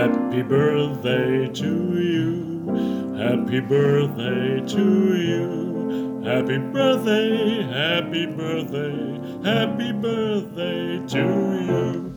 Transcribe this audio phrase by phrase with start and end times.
[0.00, 2.64] Happy birthday to you.
[3.16, 6.22] Happy birthday to you.
[6.24, 11.18] Happy birthday, happy birthday, happy birthday to
[11.66, 12.12] you.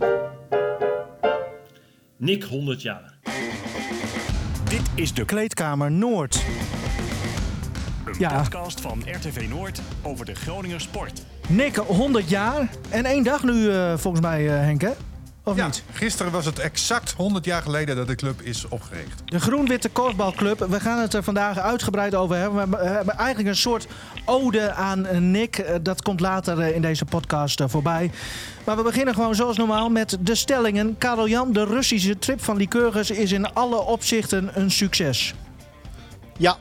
[2.18, 3.14] Nick 100 jaar.
[4.70, 6.46] Dit is de Kleedkamer Noord.
[8.06, 8.38] Een Ja.
[8.38, 11.26] podcast van RTV Noord over de Groninger sport.
[11.48, 12.70] Nick, 100 jaar.
[12.90, 14.92] En één dag nu eh, volgens mij, eh, Henk, hè?
[15.46, 15.84] Of Ja, niet?
[15.92, 19.22] gisteren was het exact 100 jaar geleden dat de club is opgericht.
[19.26, 20.60] De Groen-Witte Korfbalclub.
[20.70, 22.70] We gaan het er vandaag uitgebreid over hebben.
[22.70, 23.88] We hebben eigenlijk een soort
[24.26, 25.58] ode aan Nick.
[25.58, 28.12] Eh, Dat komt later eh, in deze podcast eh, voorbij.
[28.66, 30.98] Maar we beginnen gewoon zoals normaal met de stellingen.
[30.98, 35.34] Karel Jan, de Russische trip van Lycurgus is in alle opzichten een succes.
[36.38, 36.58] Ja,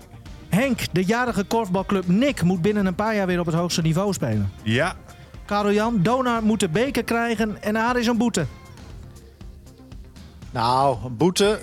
[0.49, 4.13] Henk, de jarige korfbalclub Nick moet binnen een paar jaar weer op het hoogste niveau
[4.13, 4.53] spelen.
[4.63, 4.95] Ja,
[5.47, 8.47] Karel Jan, Donar moet de beker krijgen en Aar is een boete.
[10.53, 11.59] Nou, een boete.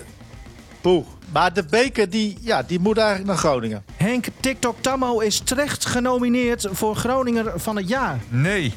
[0.80, 1.04] Poeh.
[1.32, 3.84] Maar de beker die, ja, die moet eigenlijk naar Groningen.
[3.96, 8.18] Henk, TikTok Tammo is terecht genomineerd voor Groninger van het jaar.
[8.28, 8.72] nee.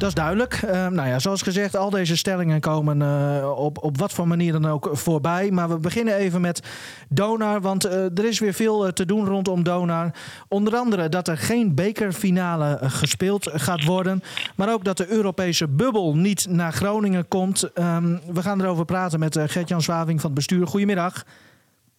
[0.00, 0.54] Dat is duidelijk.
[0.54, 4.52] Eh, nou ja, zoals gezegd, al deze stellingen komen eh, op, op wat voor manier
[4.52, 5.50] dan ook voorbij.
[5.50, 6.62] Maar we beginnen even met
[7.08, 10.10] Donar, want eh, er is weer veel eh, te doen rondom Donar.
[10.48, 14.22] Onder andere dat er geen bekerfinale gespeeld gaat worden.
[14.56, 17.62] Maar ook dat de Europese bubbel niet naar Groningen komt.
[17.72, 20.66] Ehm, we gaan erover praten met Gert-Jan Zwaving van het bestuur.
[20.66, 21.24] Goedemiddag.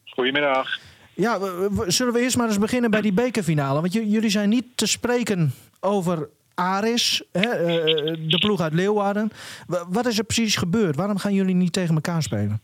[0.05, 0.79] Goedemiddag.
[1.13, 3.81] Ja, we- we- zullen we eerst maar eens beginnen bij die bekerfinale?
[3.81, 6.29] Want jullie zijn niet te spreken over
[6.61, 9.31] Aris, hè, eh, de ploeg uit Leeuwarden.
[9.67, 10.95] Wa- Wat is er precies gebeurd?
[10.95, 12.61] Waarom gaan jullie niet tegen elkaar spelen?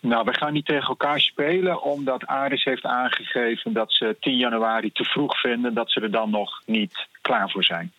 [0.00, 4.92] Nou, we gaan niet tegen elkaar spelen omdat Aris heeft aangegeven dat ze 10 januari
[4.92, 7.92] te vroeg vinden dat ze er dan nog niet klaar voor zijn.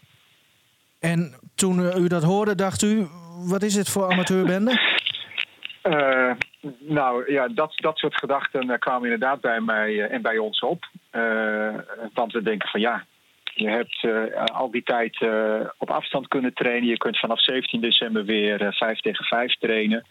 [1.00, 3.08] En toen eh, u dat hoorde, dacht u,
[3.48, 4.80] wat is dit voor amateurbende?
[5.86, 6.32] Eh,
[6.80, 10.60] nou ja, dat, dat soort gedachten eh, kwamen inderdaad bij mij eh, en bij ons
[10.60, 10.86] op.
[11.10, 11.22] Eh,
[12.14, 13.06] want we denken van ja,
[13.56, 16.90] je hebt eh, al die tijd eh, op afstand kunnen trainen.
[16.90, 20.06] Je kunt vanaf 17 december weer eh 5 tegen 5 trainen.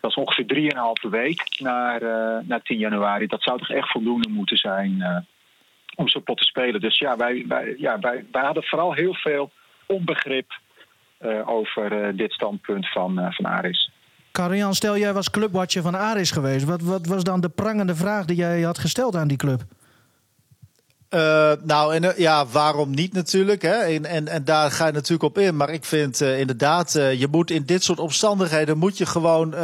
[0.00, 3.26] Dat is ongeveer 3,5 week naar, eh, naar 10 januari.
[3.26, 5.16] Dat zou toch echt voldoende moeten zijn eh,
[5.96, 6.80] om zo pot te spelen.
[6.80, 9.50] Dus ja, wij, wij, ja wij, wij hadden vooral heel veel
[9.86, 10.52] onbegrip
[11.22, 13.90] eh, over eh, dit standpunt van, eh, van Aris.
[14.32, 16.64] Karian, stel jij was clubwatcher van Aris geweest.
[16.64, 19.60] Wat, wat was dan de prangende vraag die jij had gesteld aan die club?
[21.12, 23.62] Eh, nou, en, eh, ja, waarom niet natuurlijk?
[23.62, 23.76] Hè?
[23.76, 25.56] En, en, en daar ga je natuurlijk op in.
[25.56, 29.54] Maar ik vind eh, inderdaad, je moet in dit soort omstandigheden moet je gewoon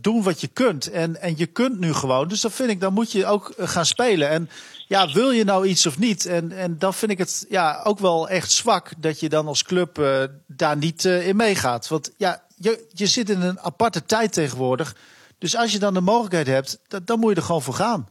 [0.00, 0.90] doen wat je kunt.
[0.90, 2.28] En, en je kunt nu gewoon.
[2.28, 4.28] Dus dan vind ik, dan moet je ook gaan spelen.
[4.28, 4.50] En
[4.86, 6.26] ja, wil je nou iets of niet?
[6.26, 9.62] En, en dan vind ik het ja, ook wel echt zwak dat je dan als
[9.62, 10.02] club
[10.46, 11.88] daar niet in meegaat.
[11.88, 14.96] Want ja, je, je zit in een aparte tijd tegenwoordig.
[15.38, 18.08] Dus als je dan de mogelijkheid hebt, dan, dan moet je er gewoon voor gaan.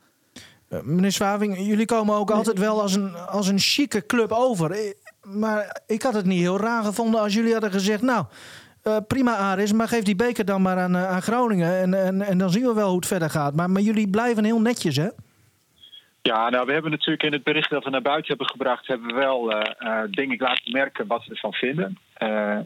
[0.70, 4.72] Eh, meneer Zwaving, jullie komen ook altijd wel als een, als een chique club over.
[4.72, 8.02] Eh, Maar ik had het niet heel raar gevonden als jullie hadden gezegd...
[8.02, 8.26] nou,
[8.84, 11.80] eh, prima Aris, maar geef die beker dan maar aan, aan Groningen...
[11.82, 13.56] En, en, en dan zien we wel hoe het verder gaat.
[13.56, 15.08] Maar, maar jullie blijven heel netjes, hè?
[16.22, 19.08] Ja, nou, we hebben natuurlijk in het bericht dat we naar buiten hebben gebracht, hebben
[19.08, 21.98] we wel eh, eh, dingen laten merken wat we ervan vinden.
[22.14, 22.64] Eh, eh,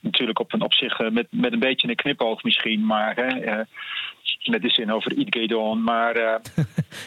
[0.00, 3.64] natuurlijk op, een, op zich met, met een beetje een knipoog misschien, maar hè, eh,
[4.48, 5.82] met de zin over Idgedon.
[5.82, 6.40] Maar, eh,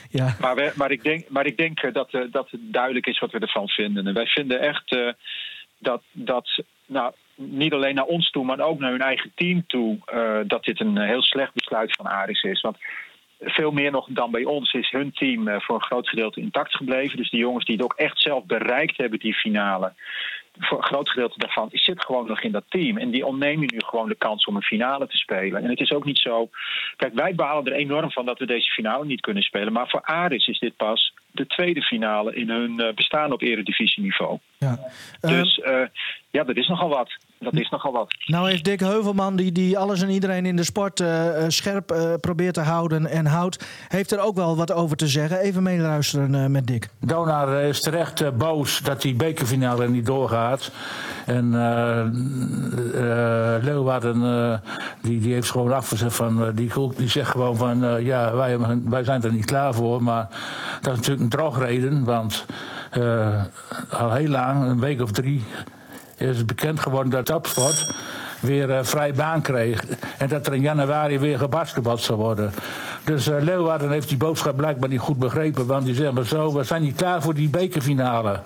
[0.09, 0.35] Ja.
[0.39, 3.19] maar, we, maar ik denk, maar ik denk eh, dat, eh, dat het duidelijk is
[3.19, 4.07] wat we ervan vinden.
[4.07, 4.97] En wij vinden echt
[5.77, 9.97] dat, dat nou, niet alleen naar ons toe, maar ook naar hun eigen team toe,
[10.47, 12.61] dat dit een heel slecht besluit van Aris is.
[12.61, 12.77] Want
[13.39, 17.17] veel meer nog dan bij ons is hun team voor een groot gedeelte intact gebleven.
[17.17, 19.93] Dus die jongens die het ook echt zelf bereikt hebben, die finale.
[20.59, 22.97] Voor een groot gedeelte daarvan zit gewoon nog in dat team.
[22.97, 25.63] En die ontnemen nu gewoon de kans om een finale te spelen.
[25.63, 26.49] En het is ook niet zo.
[26.95, 29.73] Kijk, wij balen er enorm van dat we deze finale niet kunnen spelen.
[29.73, 34.39] Maar voor Aris is dit pas de tweede finale in hun eh, bestaan op eredivisieniveau.
[34.57, 34.79] ja.
[35.21, 35.81] Dus eh,
[36.29, 37.17] ja, dat is nogal wat.
[37.39, 38.15] Dat is nogal wat.
[38.25, 41.91] nou heeft Dick Heuvelman, die, die alles en iedereen in de sport eh, eh, scherp
[41.91, 43.65] eh, probeert te houden en houdt...
[43.87, 45.39] heeft er ook wel wat over te zeggen.
[45.39, 46.89] Even meeluisteren eh, met Dick.
[46.99, 50.71] Donar is terecht boos dat die bekerfinale niet doorgaat.
[51.25, 52.05] En eh
[52.77, 57.83] eh, Leeuwarden eh, die, die heeft gewoon afgezegd van die, groep, die zegt gewoon van
[57.83, 60.03] eh, ja wij, wij zijn er niet klaar voor.
[60.03, 60.27] Maar
[60.81, 62.45] dat is natuurlijk een drogreden, want
[62.91, 63.43] eh,
[63.89, 65.43] al heel lang, een week of drie,
[66.17, 67.93] is bekend geworden dat Topsport
[68.39, 69.83] weer eh, vrij baan kreeg.
[70.17, 72.51] En dat er in januari weer gebasketbald zou worden.
[73.03, 75.65] Dus eh, Leeuwarden heeft die boodschap blijkbaar niet goed begrepen.
[75.65, 78.39] Want die zeggen maar zo, we zijn niet klaar voor die bekerfinale.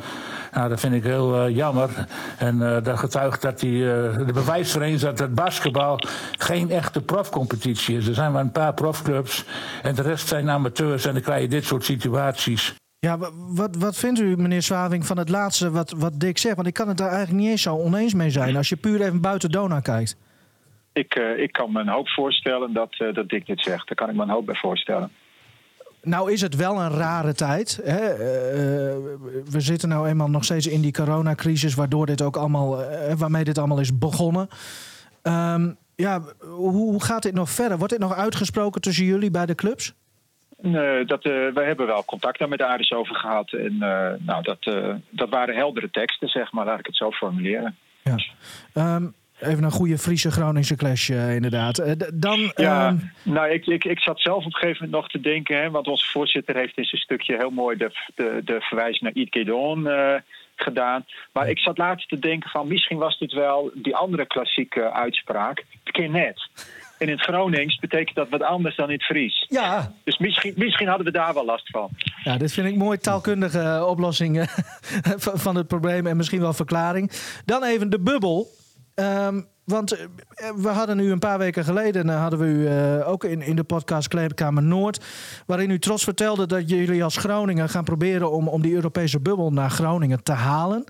[0.51, 1.89] Nou, dat vind ik heel eh, jammer.
[2.37, 5.99] En eh, dat getuigt dat die, eh, de bewijs voor eens dat het basketbal
[6.37, 8.07] geen echte profcompetitie is.
[8.07, 9.45] Er zijn maar een paar profclubs
[9.81, 12.75] en de rest zijn amateurs en dan krijg je dit soort situaties.
[13.05, 16.55] Ja, wa- wat, wat vindt u, meneer Zwaving, van het laatste wat, wat Dick zegt?
[16.55, 18.55] Want ik kan het daar eigenlijk niet eens zo oneens mee zijn.
[18.55, 20.15] Als je puur even buiten Dona kijkt.
[20.93, 23.87] Ik, eh, ik kan me een hoop voorstellen dat, eh, dat Dick dit zegt.
[23.87, 25.11] Daar kan ik me een hoop bij voorstellen.
[26.01, 27.79] Nou is het wel een rare tijd.
[27.83, 27.99] Hè?
[28.09, 28.17] Eh,
[29.45, 32.83] we zitten nou eenmaal nog steeds in die coronacrisis, waardoor dit ook allemaal,
[33.17, 34.47] waarmee dit allemaal is begonnen.
[35.21, 37.77] Ehm, ja, hoe, hoe gaat dit nog verder?
[37.77, 39.93] Wordt dit nog uitgesproken tussen jullie bij de clubs?
[40.61, 43.51] Nee, dat, eh, wij hebben wel contact daar met Aris over gehad.
[43.53, 46.65] En eh, nou, dat, eh, dat waren heldere teksten, zeg maar.
[46.65, 47.77] Laat ik het zo formuleren.
[48.03, 48.15] Ja.
[48.73, 49.05] Ehm,
[49.41, 51.77] even een goede Friese Groningse clash, eh, inderdaad.
[51.77, 55.09] Eh, dan, Ja, ehm, nou, ik, ik, ik zat zelf op een gegeven moment nog
[55.11, 58.61] te denken, hè, want onze voorzitter heeft in zijn stukje heel mooi de, de, de
[58.61, 60.15] verwijs naar eh
[60.55, 61.05] gedaan.
[61.31, 65.63] Maar ik zat later te denken van misschien was dit wel die andere klassieke uitspraak,
[66.11, 66.47] net.
[67.01, 69.45] En in het Gronings betekent dat wat anders dan in het Fries.
[69.49, 71.89] ja, Dus misschien, misschien hadden we daar wel last van.
[72.23, 74.47] Ja, dit vind ik mooi taalkundige eh, oplossing eh,
[75.45, 77.11] van het probleem en misschien wel verklaring.
[77.45, 78.47] Dan even de bubbel.
[78.95, 80.05] Ehm, want eh,
[80.55, 82.69] we hadden u een paar weken geleden hadden we u
[83.05, 85.05] ook in, in de podcast Kleedkamer Noord,
[85.45, 89.51] waarin u trots vertelde dat jullie als Groningen gaan proberen om, om die Europese bubbel
[89.51, 90.83] naar Groningen te halen.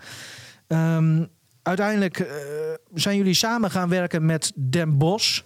[0.68, 1.26] Ehm,
[1.64, 2.28] uiteindelijk
[2.94, 5.42] zijn jullie samen gaan werken met Den Bosch.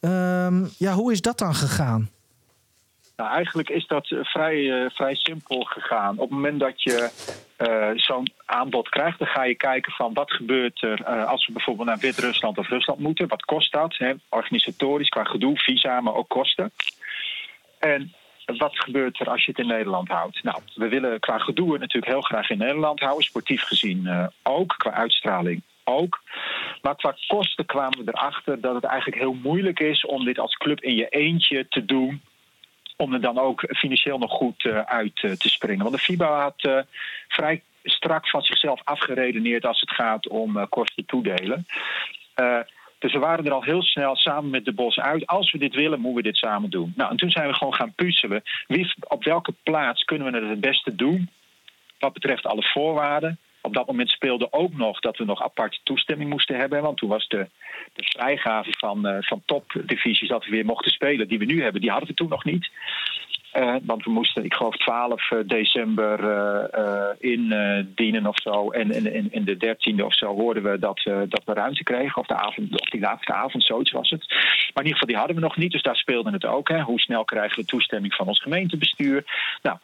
[0.00, 2.10] Ehm, ja, hoe is dat dan gegaan?
[3.16, 6.12] Nou, eigenlijk is dat eh, vrij, eh, vrij simpel gegaan.
[6.12, 7.10] Op het moment dat je
[7.58, 11.52] eh, zo'n aanbod krijgt, dan ga je kijken van wat gebeurt er eh, als we
[11.52, 13.28] bijvoorbeeld naar Wit-Rusland of Rusland moeten.
[13.28, 13.96] Wat kost dat?
[13.96, 14.12] Hè?
[14.28, 16.70] Organisatorisch, qua gedoe, visa, maar ook kosten.
[17.78, 18.12] En
[18.58, 20.42] wat gebeurt er als je het in Nederland houdt?
[20.42, 24.90] Nou, we willen qua gedoe natuurlijk heel graag in Nederland houden, sportief gezien ook, qua
[24.90, 26.20] uitstraling ook.
[26.82, 30.54] Maar qua kosten kwamen we erachter dat het eigenlijk heel moeilijk is om dit als
[30.56, 32.22] club in je eentje te doen
[32.98, 35.84] om er dan ook financieel nog goed eh, uit eh, te springen.
[35.84, 36.78] Want de FIBA had eh,
[37.28, 41.66] vrij strak van zichzelf afgeredeneerd als het gaat om kosten toedelen.
[42.98, 45.26] Dus we waren er al heel snel samen met de Bos uit.
[45.26, 46.92] Als we dit willen, moeten we dit samen doen.
[46.96, 48.42] Nou, en toen zijn we gewoon gaan puzzelen.
[48.66, 51.30] Wie, op welke plaats kunnen we het het beste doen?
[51.98, 53.38] Wat betreft alle voorwaarden.
[53.68, 56.82] Op dat moment speelde ook nog dat we nog aparte toestemming moesten hebben.
[56.82, 57.48] Want toen was de,
[57.92, 61.80] de vrijgave van, eh, van topdivisies dat we weer mochten spelen, die we nu hebben,
[61.80, 62.70] die hadden we toen nog niet.
[63.50, 68.70] Eh, want we moesten, ik geloof, 12 december eh, eh, indienen of zo.
[68.70, 68.90] En
[69.32, 72.20] in, de 13e of zo hoorden we dat, eh, dat we ruimte kregen.
[72.20, 74.24] Of, de avond, of die laatste avond, zoiets was het.
[74.28, 75.72] Maar in ieder geval, die hadden we nog niet.
[75.72, 76.68] Dus daar speelde het ook.
[76.68, 76.80] Hè.
[76.80, 79.24] Hoe snel krijgen we toestemming van ons gemeentebestuur?
[79.62, 79.78] Nou,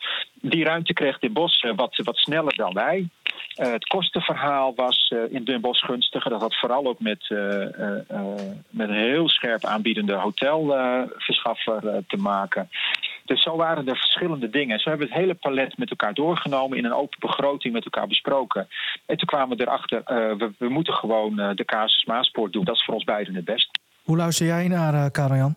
[0.51, 3.09] die ruimte kreeg Den Bosch eh, wat, wat sneller dan wij.
[3.55, 6.31] Eh, het kostenverhaal was eh, in Den Bosch gunstiger.
[6.31, 8.25] Dat had vooral ook met, eh, eh, eh,
[8.71, 12.69] met een heel scherp aanbiedende hotelverschaffer eh, te maken.
[13.25, 14.79] Dus zo waren er verschillende dingen.
[14.79, 18.07] Zo hebben we het hele palet met elkaar doorgenomen, in een open begroting met elkaar
[18.07, 18.69] besproken.
[19.07, 22.65] En toen kwamen we erachter, eh, we, we moeten gewoon eh, de casus Maaspoort doen.
[22.65, 23.71] Dat is voor ons beiden het beste.
[24.03, 25.57] Hoe luister jij naar, uh, Karel-Jan?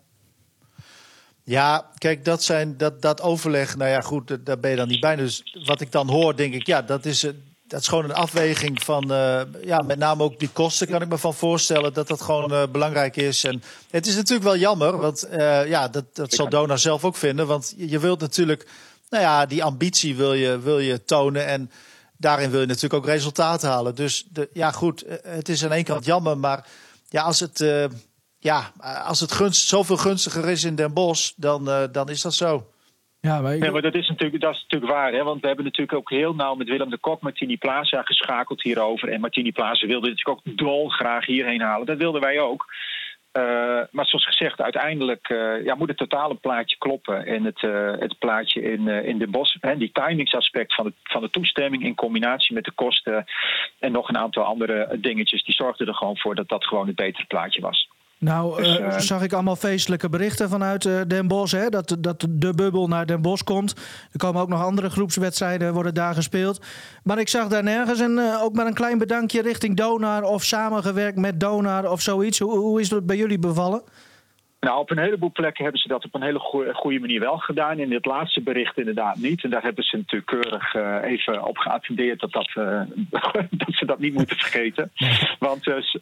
[1.44, 5.00] Ja, kijk, dat, zijn, dat, dat overleg, nou ja, goed, daar ben je dan niet
[5.00, 5.16] bij.
[5.16, 7.32] Dus wat ik dan hoor, denk ik, ja, dat is, eh,
[7.68, 11.08] dat is gewoon een afweging van, eh, ja, met name ook die kosten, kan ik
[11.08, 13.44] me van voorstellen dat dat gewoon eh, belangrijk is.
[13.44, 17.16] En het is natuurlijk wel jammer, want eh, ja, dat, dat zal Dona zelf ook
[17.16, 17.48] vinden.
[17.48, 18.68] Want je, wilt natuurlijk,
[19.10, 21.72] nou ja, die ambitie wil je, wil je tonen en
[22.18, 23.96] daarin wil je natuurlijk ook resultaten halen.
[23.96, 26.68] Dus de, ja, goed, het is aan één kant jammer, maar
[27.10, 27.66] ja, als het...
[28.40, 28.72] ja,
[29.06, 32.68] als het gunst, zoveel gunstiger is in Den Bosch, dan, dan is dat zo.
[33.20, 35.14] Ja, maar Nee, maar dat is natuurlijk, dat is natuurlijk waar.
[35.14, 35.24] Hè?
[35.24, 39.10] Want we hebben natuurlijk ook heel nauw met Willem de Kok, Martini Plaza geschakeld hierover.
[39.10, 41.86] En Martini Plaza wilde natuurlijk ook dolgraag hierheen halen.
[41.86, 42.66] Dat wilden wij ook.
[43.32, 43.44] Eh,
[43.92, 47.26] maar zoals gezegd, uiteindelijk eh, ja, moet het totale plaatje kloppen.
[47.26, 51.30] En het, eh, het plaatje in, in de bos, hè, die timingsaspect van van de
[51.30, 53.26] toestemming in combinatie met de kosten
[53.80, 56.96] en nog een aantal andere dingetjes, die zorgden er gewoon voor dat dat gewoon het
[56.96, 57.90] betere plaatje was.
[58.20, 61.54] Nou, Dus, eh, zag ik allemaal feestelijke berichten vanuit eh, Den Bosch.
[61.54, 61.70] Hè?
[61.70, 63.76] Dat, dat de bubbel naar Den Bosch komt.
[64.12, 66.62] Er komen ook nog andere groepswedstrijden worden daar gespeeld.
[67.04, 70.24] Maar ik zag daar nergens een, eh, ook maar een klein bedankje richting Donar...
[70.24, 72.40] of samengewerkt met Donar of zoiets.
[72.40, 73.82] Hoe, hoe is dat bij jullie bevallen?
[74.68, 77.38] Nou, op een heleboel plekken hebben ze dat op een hele goe- goede manier wel
[77.38, 77.80] gedaan.
[77.80, 79.44] In dit laatste bericht inderdaad niet.
[79.44, 82.82] En daar hebben ze natuurlijk keurig eh, even op geattendeerd dat, dat, eh,
[83.52, 84.92] dat ze dat niet moeten vergeten.
[85.40, 85.98] Want s-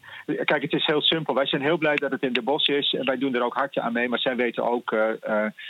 [0.45, 1.33] kijk, het is heel simpel.
[1.33, 2.93] Wij zijn heel blij dat het in de bos is.
[2.93, 4.09] En wij doen er ook hard aan mee.
[4.09, 4.93] Maar zij weten ook,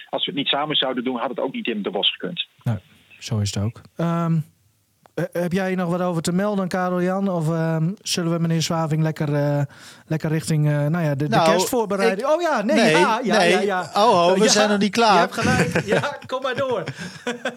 [0.10, 2.48] als we het niet samen zouden doen, had het ook niet in de bos gekund.
[2.64, 2.78] Nou,
[3.20, 3.82] zo is het ook.
[3.96, 4.26] Eh,
[5.32, 7.28] heb jij hier nog wat over te melden, Karel Jan?
[7.30, 9.62] Of ehm, zullen we meneer Zwaving lekker, eh,
[10.08, 12.28] lekker richting eh, nou ja, de, de Nou, kerstvoorbereiding?
[12.28, 13.50] ik- oh ja, nee, nee, ja, ja, nee.
[13.52, 13.82] ja, ja.
[13.82, 15.14] Oh, ho, we Ja, zijn nog niet klaar.
[15.14, 15.86] Je hebt gelijk.
[15.86, 16.84] Ja, kom maar door.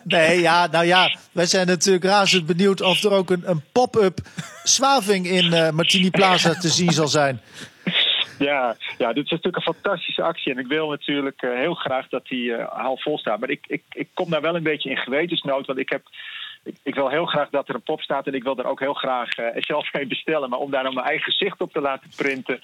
[0.05, 4.19] Nee, ja, nou ja, wij zijn natuurlijk razend benieuwd of er ook een, een pop-up
[4.63, 7.41] zwaving in eh, Martini Plaza te zien zal zijn.
[8.39, 10.53] Ja, ja, dit is natuurlijk een fantastische actie.
[10.53, 13.41] En ik wil natuurlijk eh, heel graag dat die eh, half vol staat.
[13.41, 15.67] Maar ik, ik, ik kom daar wel een beetje in gewetensnood.
[15.67, 16.03] Want ik, heb,
[16.65, 18.27] ik, ik wil heel graag dat er een pop staat.
[18.27, 20.51] En ik wil er ook heel graag eh, zelf een bestellen.
[20.51, 22.61] Maar om daar dan mijn eigen gezicht op te laten printen.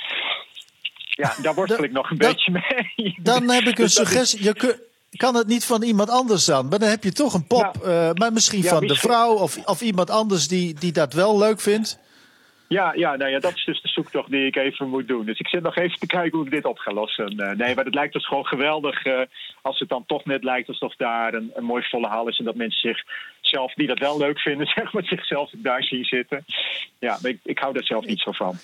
[1.17, 3.15] Ja, daar worstel ik nog een beetje mee.
[3.23, 4.45] Dan heb ik een Dus is- suggestie.
[4.45, 4.81] Je kun-
[5.17, 6.69] kan het niet van iemand anders dan?
[6.69, 7.77] Maar dan heb je toch een pop.
[7.85, 11.39] Eh, maar misschien Ja, van de vrouw of, of iemand anders die, die dat wel
[11.39, 12.03] leuk vindt.
[12.69, 15.25] Ja, ja, nou ja, dat is dus de zoektocht die ik even moet doen.
[15.27, 17.39] Dus ik zit nog even te kijken hoe ik dit op ga lossen.
[17.39, 19.03] Eh, nee, maar het lijkt dus gewoon geweldig
[19.63, 22.39] als het dan toch net lijkt alsof daar een, een mooi volle hal is.
[22.39, 23.05] En dat mensen
[23.55, 26.45] zichzelf, die dat wel leuk vinden, zeg maar, zichzelf daar zien zitten.
[26.99, 28.59] Ja, ik, ik hou daar zelf niet zo van.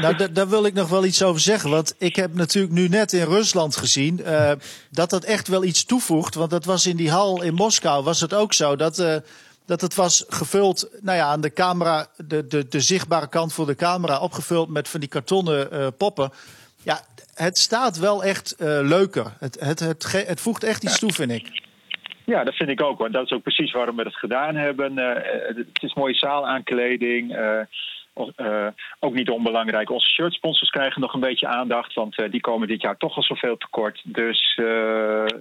[0.00, 1.70] Nou, da- daar wil ik nog wel iets over zeggen.
[1.70, 4.52] Want ik heb natuurlijk nu net in Rusland gezien eh,
[4.90, 6.34] dat dat echt wel iets toevoegt.
[6.34, 8.76] Want dat was in die hal in Moskou was het ook zo.
[8.76, 9.16] Dat, eh,
[9.66, 13.66] dat het was gevuld, nou ja, aan de camera, de, de, de zichtbare kant voor
[13.66, 16.32] de camera, opgevuld met van die kartonnen eh, poppen.
[16.82, 17.00] Ja,
[17.34, 19.36] het staat wel echt leuker.
[19.38, 21.63] Het, het, het, het voegt echt iets toe, vind ik.
[22.24, 22.98] Ja, dat vind ik ook.
[22.98, 24.98] Want dat is ook precies waarom we het gedaan hebben.
[24.98, 27.36] Eh, eh, het is mooie zaalaankleding.
[27.36, 27.60] eh,
[28.36, 28.66] eh,
[28.98, 29.90] ook niet onbelangrijk.
[29.90, 31.94] Onze shirtsponsors krijgen nog een beetje aandacht.
[31.94, 34.00] Want eh, die komen dit jaar toch al zoveel tekort.
[34.04, 34.64] Dus eh,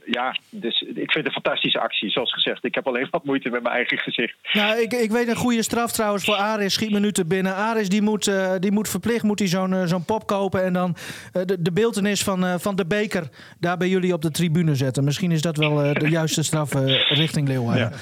[0.06, 2.10] ja, dus ik vind het een fantastische actie.
[2.10, 4.36] Zoals gezegd, ik heb alleen wat moeite met mijn eigen gezicht.
[4.53, 6.74] Nou, ik, ik weet een goede straf trouwens voor Aris.
[6.74, 7.56] Schiet minuten binnen.
[7.56, 10.63] Aris die moet, eh, die moet verplicht moet hij zo'n zo'n pop kopen.
[10.63, 10.96] En dan
[11.34, 14.75] eh, de, de beeltenis van, eh, van de beker daar bij jullie op de tribune
[14.75, 15.03] zetten.
[15.03, 17.92] Misschien is dat wel eh, de juiste straf eh, richting Leeuwarden.
[17.92, 17.98] Eh,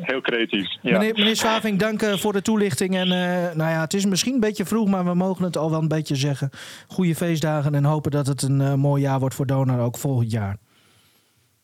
[0.00, 0.66] Heel creatief.
[0.82, 0.98] Ja.
[0.98, 2.96] Meneer, meneer Swaving, dank eh, voor de toelichting.
[2.96, 5.70] En eh, nou ja, het is misschien een beetje vroeg, maar we mogen het al
[5.70, 6.50] wel een beetje zeggen.
[6.86, 10.30] Goede feestdagen en hopen dat het een eh, mooi jaar wordt voor Donar ook volgend
[10.30, 10.56] jaar.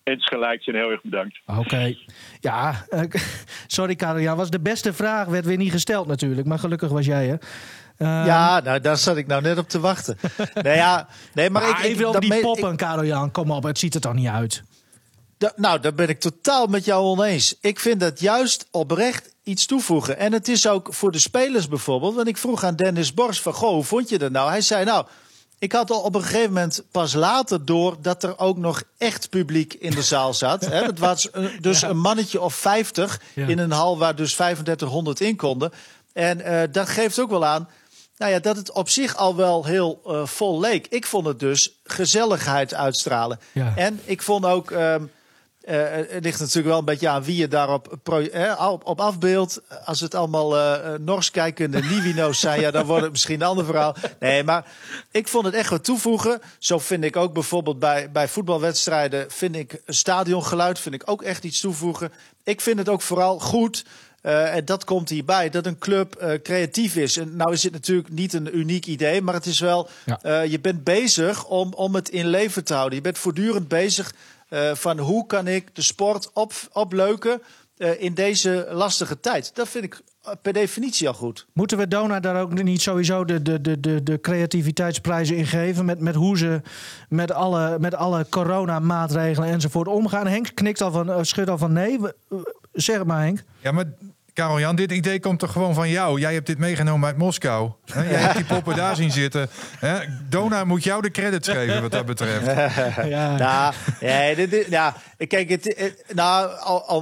[0.05, 1.41] Insgelijks en heel erg bedankt.
[1.47, 1.95] Oké.
[2.41, 3.03] Ja, eh,
[3.67, 4.21] sorry Karel.
[4.21, 5.27] Ja, was de beste vraag.
[5.27, 6.47] Werd weer niet gesteld natuurlijk.
[6.47, 7.39] Maar gelukkig was jij er.
[7.97, 10.17] Ehm, Ja, nou, daar zat ik nou net op te wachten.
[10.63, 13.31] nee, ja, nee, maar maar ik, ik, even over dat die poppen, Karel Jan.
[13.31, 14.63] Kom op, het ziet er toch niet uit.
[15.39, 17.55] Da- nou, daar ben ik totaal met jou oneens.
[17.61, 20.19] Ik vind dat juist oprecht iets toevoegen.
[20.19, 22.15] En het is ook voor de spelers bijvoorbeeld.
[22.15, 24.49] Want ik vroeg aan Dennis Bors van, goh, hoe vond je dat nou?
[24.51, 25.07] Hij zei, nou,
[25.59, 27.97] ik had al op een gegeven moment pas later door...
[28.03, 30.65] dat er ook nog echt publiek in de zaal zat.
[30.67, 30.83] Hè?
[30.85, 33.47] Dat was eh, dus een mannetje of 50 Ja.
[33.47, 35.73] in een hal waar dus 3500 in konden.
[36.13, 37.69] En eh, dat geeft ook wel aan...
[38.17, 40.87] Nou ja, dat het op zich al wel heel eh, vol leek.
[40.87, 43.41] Ik vond het dus gezelligheid uitstralen.
[43.53, 43.73] Ja.
[43.77, 44.71] En ik vond ook...
[44.71, 45.09] ehm, eh,
[45.75, 49.61] het ligt natuurlijk wel een beetje aan wie je daarop pro- eh, op, op afbeeldt.
[49.85, 53.47] Als het allemaal eh eh, Nors kijkende Niwino's zijn, ja, dan wordt het misschien een
[53.47, 53.97] ander verhaal.
[54.21, 54.67] Nee, maar
[55.11, 56.41] ik vond het echt wat toevoegen.
[56.59, 61.45] Zo vind ik ook bijvoorbeeld bij, bij voetbalwedstrijden, vind ik stadiongeluid, vind ik ook echt
[61.45, 62.13] iets toevoegen.
[62.45, 63.85] Ik vind het ook vooral goed.
[64.21, 67.17] eh, en dat komt hierbij, dat een club eh, creatief is.
[67.17, 70.19] En nou is het natuurlijk niet een uniek idee, maar het is wel, Ja.
[70.23, 72.97] eh, je bent bezig om, om het in leven te houden.
[72.97, 74.13] Je bent voortdurend bezig
[74.49, 77.43] eh, van hoe kan ik de sport op, opleuken
[77.77, 79.55] eh, in deze lastige tijd.
[79.55, 81.47] Dat vind ik eh, per definitie al goed.
[81.53, 85.85] Moeten we Donar daar ook niet sowieso de, de, de, de, de creativiteitsprijzen in geven?
[85.85, 86.61] Met, met hoe ze
[87.09, 90.27] met alle, met alle coronamaatregelen enzovoort omgaan?
[90.27, 91.99] Henk knikt al van, schudt al van nee.
[92.73, 93.43] Zeg het maar, Henk.
[93.61, 93.85] Ja, maar
[94.39, 96.21] Karel Jan, dit idee komt toch gewoon van jou?
[96.21, 97.71] Jij hebt dit meegenomen uit Moskou.
[97.85, 98.11] Hè?
[98.11, 99.49] Jij hebt die poppen daar zien zitten.
[99.79, 99.99] Hè?
[100.29, 102.47] Dona moet jou de credits geven wat dat betreft.
[103.09, 103.37] Ja.
[103.37, 104.95] Nou, nee, dit, dit- ja,
[105.29, 106.51] kijk, het, het- nou,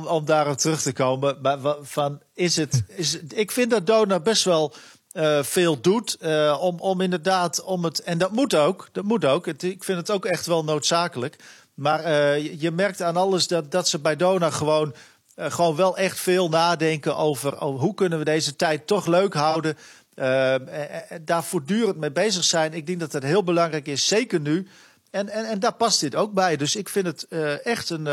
[0.06, 4.44] om, daarop terug te komen, maar van is het, is, ik vind dat Dona best
[4.44, 4.74] wel
[5.12, 9.24] eh, veel doet eh, om, om inderdaad om het en dat moet ook, dat moet
[9.24, 9.46] ook.
[9.46, 11.36] Het, ik vind het ook echt wel noodzakelijk.
[11.74, 14.94] Maar eh, je, je merkt aan alles dat, dat ze bij Dona gewoon,
[15.36, 19.76] eh, gewoon wel echt veel nadenken over hoe kunnen we deze tijd toch leuk houden.
[20.14, 22.74] Eh, eh, daar voortdurend mee bezig zijn.
[22.74, 24.66] Ik denk dat dat heel belangrijk is, zeker nu.
[25.10, 26.56] En, en, en daar past dit ook bij.
[26.56, 27.28] Dus ik vind het
[27.62, 28.06] echt een,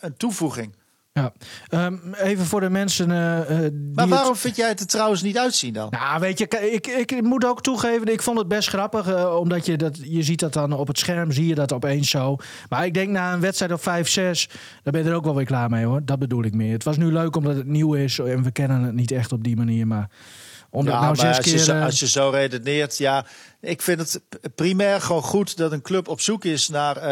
[0.00, 0.74] een toevoeging.
[1.16, 1.32] Ja.
[1.68, 3.10] Ehm, even voor de mensen.
[3.10, 5.86] eh, eh, die Maar het- waarom vind jij het er trouwens niet uitzien dan?
[5.90, 9.06] Nou, weet je, ik, ik moet ook toegeven, ik vond het best grappig.
[9.08, 12.10] eh, omdat je dat, je ziet dat dan op het scherm, zie je dat opeens
[12.10, 12.36] zo.
[12.68, 14.48] Maar ik denk na een wedstrijd of 5, 6,
[14.82, 16.00] dan ben je er ook wel weer klaar mee hoor.
[16.04, 16.72] Dat bedoel ik meer.
[16.72, 19.44] Het was nu leuk omdat het nieuw is en we kennen het niet echt op
[19.44, 19.86] die manier.
[19.86, 20.08] Maar
[20.72, 21.58] Ja, nou maar zes als, je keer...
[21.58, 23.24] zo, eh, als je zo redeneert, ja.
[23.60, 24.20] Ik vind het
[24.54, 26.96] primair gewoon goed dat een club op zoek is naar.
[26.96, 27.04] eh,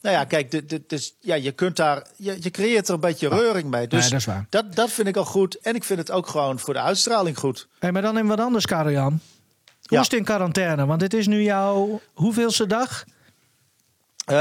[0.00, 2.06] nou ja, kijk, dit, dit, dit is- ja, je kunt daar.
[2.16, 3.86] Je, je creëert er een beetje reuring mee.
[3.86, 4.46] Dus Nee, dat is waar.
[4.50, 5.58] Dat, dat vind ik al goed.
[5.60, 7.68] En ik vind het ook gewoon voor de uitstraling goed.
[7.78, 9.12] Hey, maar dan in wat anders, Karel-Jan.
[9.12, 10.00] Hoe Ja.
[10.00, 10.86] is het in quarantaine?
[10.86, 13.04] Want dit is nu jouw hoeveelste dag?
[14.24, 14.36] Eh,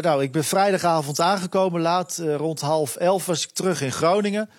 [0.00, 1.80] nou, ik ben vrijdagavond aangekomen.
[1.80, 4.50] Laat rond half elf was ik terug in Groningen.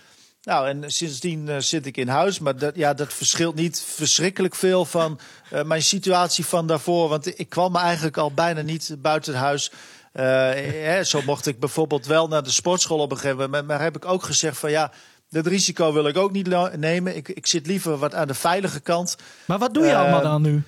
[0.43, 2.39] Nou, en sindsdien eh, zit ik in huis.
[2.39, 5.19] Maar dat, ja, dat verschilt niet verschrikkelijk veel van
[5.49, 7.09] eh, mijn situatie van daarvoor.
[7.09, 9.71] Want ik kwam eigenlijk al bijna niet buiten huis.
[10.11, 13.67] Eh, hè, zo mocht ik bijvoorbeeld wel naar de sportschool op een gegeven moment.
[13.67, 14.91] Maar heb ik ook gezegd van ja,
[15.29, 17.15] dat risico wil ik ook niet nemen.
[17.15, 19.15] Ik, ik zit liever wat aan de veilige kant.
[19.45, 20.63] Maar wat doe je allemaal dan nu?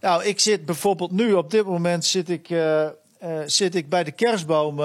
[0.00, 2.54] Nou, ik zit bijvoorbeeld nu op dit moment zit ik,
[3.46, 4.80] zit ik bij de kerstboom.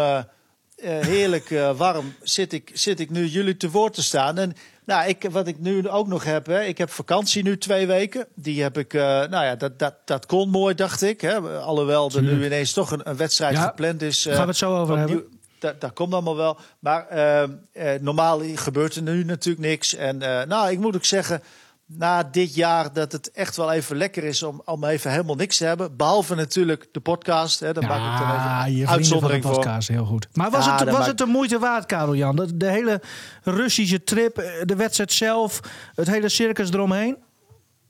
[0.81, 4.37] Eh, heerlijk eh, warm zit ik, zit ik nu jullie te woord te staan.
[4.37, 4.53] En
[4.85, 8.27] nou, ik, wat ik nu ook nog heb, hè, ik heb vakantie nu twee weken.
[8.35, 11.21] Die heb ik, eh, nou ja, dat, dat, dat kon mooi, dacht ik.
[11.21, 11.39] Hè.
[11.59, 14.23] Alhoewel er nu ineens toch een, een wedstrijd Ja, gepland is.
[14.23, 15.07] gaan we het zo over opnieuw.
[15.07, 15.37] hebben.
[15.59, 16.57] Dat, dat komt allemaal wel.
[16.79, 19.95] Maar eh, eh, normaal gebeurt er nu natuurlijk niks.
[19.95, 20.17] En
[20.47, 21.41] nou, ik moet ook zeggen,
[21.91, 25.57] na dit jaar dat het echt wel even lekker is om, om even helemaal niks
[25.57, 25.95] te hebben.
[25.97, 27.59] Behalve natuurlijk de podcast.
[27.59, 29.53] Hè, daar maak ik dan Ja, even een vrienden van de uitzondering voor.
[29.53, 30.27] podcast, heel goed.
[30.33, 32.35] Maar was, Ja, het, was het de moeite waard, Karel-Jan?
[32.35, 33.01] De, de hele
[33.43, 35.59] Russische trip, eh, de wedstrijd zelf,
[35.95, 37.17] het hele circus eromheen?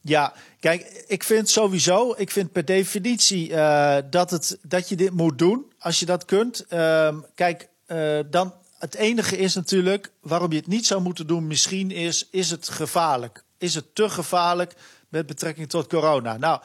[0.02, 5.12] Ja, kijk, ik vind sowieso, ik vind per definitie eh, dat, het, dat je dit
[5.12, 6.66] moet doen als je dat kunt.
[6.68, 11.48] Ehm, kijk, eh, dan het enige is natuurlijk waarom je het niet zou moeten doen.
[11.48, 13.44] Misschien is, is het gevaarlijk?
[13.60, 14.74] Is het te gevaarlijk
[15.10, 16.38] met betrekking tot corona?
[16.38, 16.62] Nou,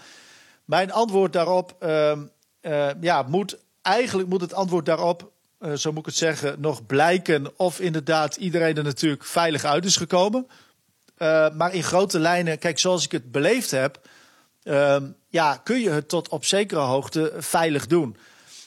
[0.64, 2.20] mijn antwoord daarop, ehm,
[2.60, 6.86] eh, ja, moet eigenlijk moet het antwoord daarop, eh, zo moet ik het zeggen, nog
[6.86, 10.46] blijken of inderdaad iedereen er natuurlijk veilig uit is gekomen.
[11.18, 14.00] Uh, maar in grote lijnen, kijk, zoals ik het beleefd heb,
[14.62, 18.16] ehm, ja, kun je het tot op zekere hoogte veilig doen.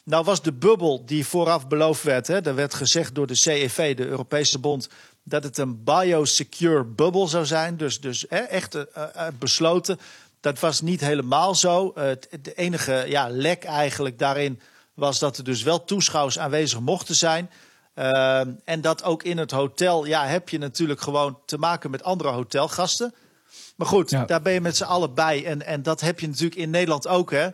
[0.03, 3.96] Nou was de bubbel die vooraf beloofd werd, hè, er werd gezegd door de CEV,
[3.96, 4.89] de Europese Bond,
[5.29, 7.77] dat het een biosecure bubbel zou zijn.
[7.77, 10.00] Dus, dus hè, echt uh, uh, besloten.
[10.39, 11.93] Dat was niet helemaal zo.
[11.98, 12.03] Uh,
[12.41, 14.60] de enige ja, lek eigenlijk daarin
[14.93, 17.49] was dat er dus wel toeschouwers aanwezig mochten zijn.
[17.95, 22.04] Uh, en dat ook in het hotel, ja, heb je natuurlijk gewoon te maken met
[22.04, 23.13] andere hotelgasten.
[23.75, 24.25] Maar goed, ja.
[24.25, 25.45] daar ben je met z'n allen bij.
[25.45, 27.49] En, en dat heb je natuurlijk in Nederland ook, hè.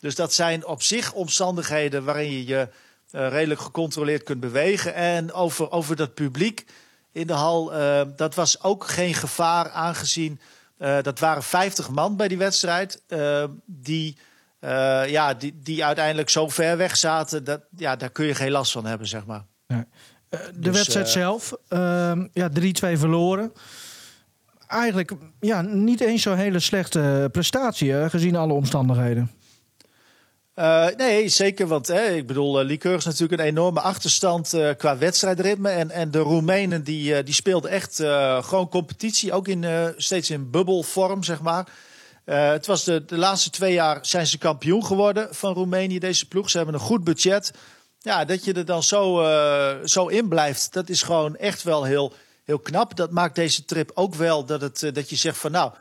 [0.00, 2.68] Dus dat zijn op zich omstandigheden waarin je je
[3.12, 4.94] uh, redelijk gecontroleerd kunt bewegen.
[4.94, 6.64] En over, over dat publiek
[7.16, 10.40] in de hal, uh, dat was ook geen gevaar aangezien...
[10.78, 13.02] Uh, dat waren 50 man bij die wedstrijd
[13.66, 14.16] die...
[14.60, 18.50] Uh, ja, die, die uiteindelijk zo ver weg zaten, dat, ja, daar kun je geen
[18.50, 19.44] last van hebben, zeg maar.
[19.66, 19.84] Nee.
[20.28, 21.52] De dus, wedstrijd zelf,
[22.32, 23.52] ja, 3-2 verloren.
[24.66, 29.30] Eigenlijk ja, niet eens zo'n hele slechte prestatie, hè, gezien alle omstandigheden.
[30.56, 31.66] Uh, nee, zeker.
[31.66, 35.68] Want ik bedoel, uh, Liqueur is natuurlijk een enorme achterstand uh, qua wedstrijdritme.
[35.68, 37.96] En, en de Roemenen die, die speelden echt
[38.46, 39.32] gewoon competitie.
[39.32, 41.68] Ook in, steeds in bubbelvorm, zeg maar.
[42.24, 46.50] Het was de, de laatste twee jaar zijn ze kampioen geworden van Roemenië, deze ploeg.
[46.50, 47.50] Ze hebben een goed budget.
[47.98, 49.24] Ja, dat je er dan zo,
[49.84, 52.12] zo in blijft, dat is gewoon echt wel heel,
[52.44, 52.96] heel knap.
[52.96, 55.72] Dat maakt deze trip ook wel dat, het, dat je zegt van nou,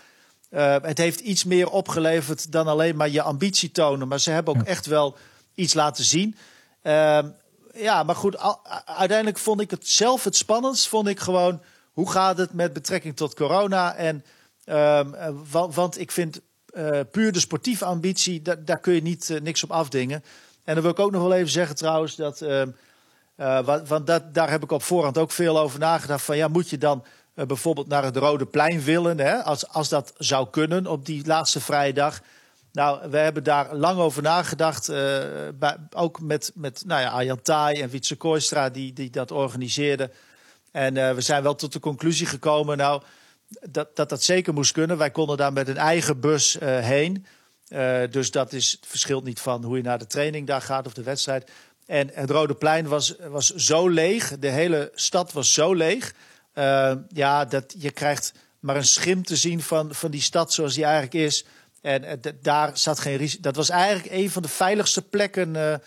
[0.62, 4.08] het heeft iets meer opgeleverd dan alleen maar je ambitie tonen.
[4.08, 4.68] Maar ze hebben ook ja.
[4.68, 5.18] echt wel
[5.56, 6.36] iets laten zien.
[6.82, 7.28] Ehm,
[7.74, 10.88] ja, maar goed, al, uiteindelijk vond ik het zelf het spannendst.
[10.88, 11.62] Vond ik gewoon,
[11.94, 14.26] hoe gaat het met betrekking tot corona en...
[14.70, 15.16] Um,
[15.52, 16.42] want, want, ik vind
[16.74, 20.24] uh, puur de sportieve ambitie, da daar kun je niet niks op afdingen.
[20.64, 22.40] En dan wil ik ook nog wel even zeggen trouwens dat,
[23.36, 26.24] want, want dat, daar heb ik op voorhand ook veel over nagedacht.
[26.24, 27.04] Van ja, moet je dan
[27.36, 31.60] bijvoorbeeld naar het Rode Plein willen, hè, als, als dat zou kunnen op die laatste
[31.60, 32.22] vrije dag.
[32.72, 34.88] Nou, we hebben daar lang over nagedacht.
[35.60, 40.12] Bij, ook met, met nou ja, Arjan Taai en Wietse Kooistra die, die dat organiseerden.
[40.72, 42.78] En we zijn wel tot de conclusie gekomen.
[42.78, 43.02] Nou,
[43.70, 44.98] dat, dat dat zeker moest kunnen.
[44.98, 47.26] Wij konden daar met een eigen bus heen.
[48.10, 51.04] Dus dat is, verschilt niet van hoe je naar de training daar gaat of de
[51.04, 51.52] wedstrijd.
[51.86, 54.40] En het Rode Plein was, was zo leeg.
[54.40, 56.14] De hele stad was zo leeg.
[56.56, 60.74] Uh, ja, dat je krijgt maar een schim te zien van, van die stad zoals
[60.74, 61.46] die eigenlijk is.
[61.82, 63.42] En daar zat geen risico.
[63.42, 65.82] Dat was eigenlijk een van de veiligste plekken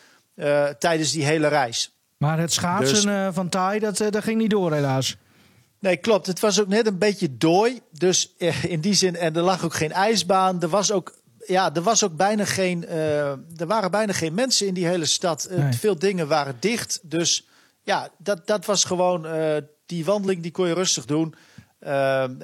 [0.78, 1.92] tijdens die hele reis.
[2.16, 5.16] Maar het schaatsen dus, van Thai, dat, dat ging niet door helaas.
[5.80, 6.26] Nee, klopt.
[6.26, 7.80] Het was ook net een beetje dooi.
[7.90, 10.62] Dus in die zin, en er lag ook geen ijsbaan.
[10.62, 14.66] Er was ook, ja, er was ook bijna geen, uh, er waren bijna geen mensen
[14.66, 15.48] in die hele stad.
[15.50, 15.72] Uh, nee.
[15.72, 17.00] Veel dingen waren dicht.
[17.02, 17.46] Dus
[17.82, 19.56] ja, dat, dat was gewoon, uh,
[19.88, 21.34] die wandeling die kon je rustig doen.
[21.80, 22.34] Ehm,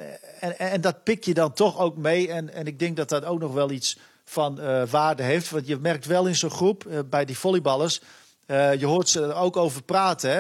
[0.41, 2.29] en, en dat pik je dan toch ook mee.
[2.29, 5.51] En, en ik denk dat dat ook nog wel iets van eh, waarde heeft.
[5.51, 8.01] Want je merkt wel in zo'n groep, eh, bij die volleyballers...
[8.47, 10.31] eh, je hoort ze er ook over praten.
[10.31, 10.37] Hè?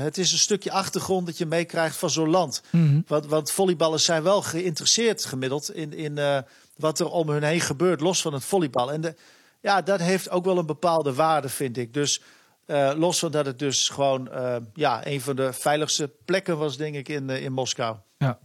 [0.00, 2.62] Het is een stukje achtergrond dat je meekrijgt van zo'n land.
[3.06, 5.74] want, want volleyballers zijn wel geïnteresseerd gemiddeld...
[5.74, 6.44] in, in
[6.76, 8.92] wat er om hun heen gebeurt, los van het volleybal.
[8.92, 9.14] En de,
[9.60, 11.94] ja, dat heeft ook wel een bepaalde waarde, vind ik.
[11.94, 12.20] Dus
[12.72, 16.76] eh, los van dat het dus gewoon eh, ja, een van de veiligste plekken was,
[16.76, 17.96] denk ik, in, eh, in Moskou.
[18.18, 18.38] Ja.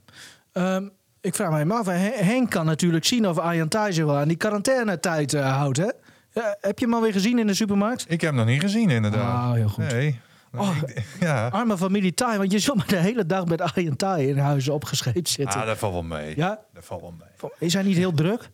[0.52, 0.88] Ehm,
[1.22, 1.86] ik vraag me helemaal af.
[1.86, 3.68] Hen- Henk kan natuurlijk zien of Arjan
[4.06, 5.78] wel aan die quarantainetijd eh, houdt.
[5.78, 5.90] Hè?
[6.32, 8.02] Ja, heb je hem alweer gezien in de supermarkt?
[8.08, 9.36] Ik heb hem nog niet gezien, inderdaad.
[9.36, 9.92] Ah, heel goed.
[9.92, 10.20] Nee.
[10.56, 10.78] Oh.
[11.20, 11.48] Ja.
[11.48, 13.62] Arme familie Thai, want je zult maar de hele dag met
[13.96, 15.60] Thai in huizen opgescheept zitten.
[15.62, 16.34] Ah, dat valt wel mee.
[16.36, 16.60] Ja?
[16.74, 17.52] Dat valt wel mee.
[17.60, 18.50] Is hij niet heel druk?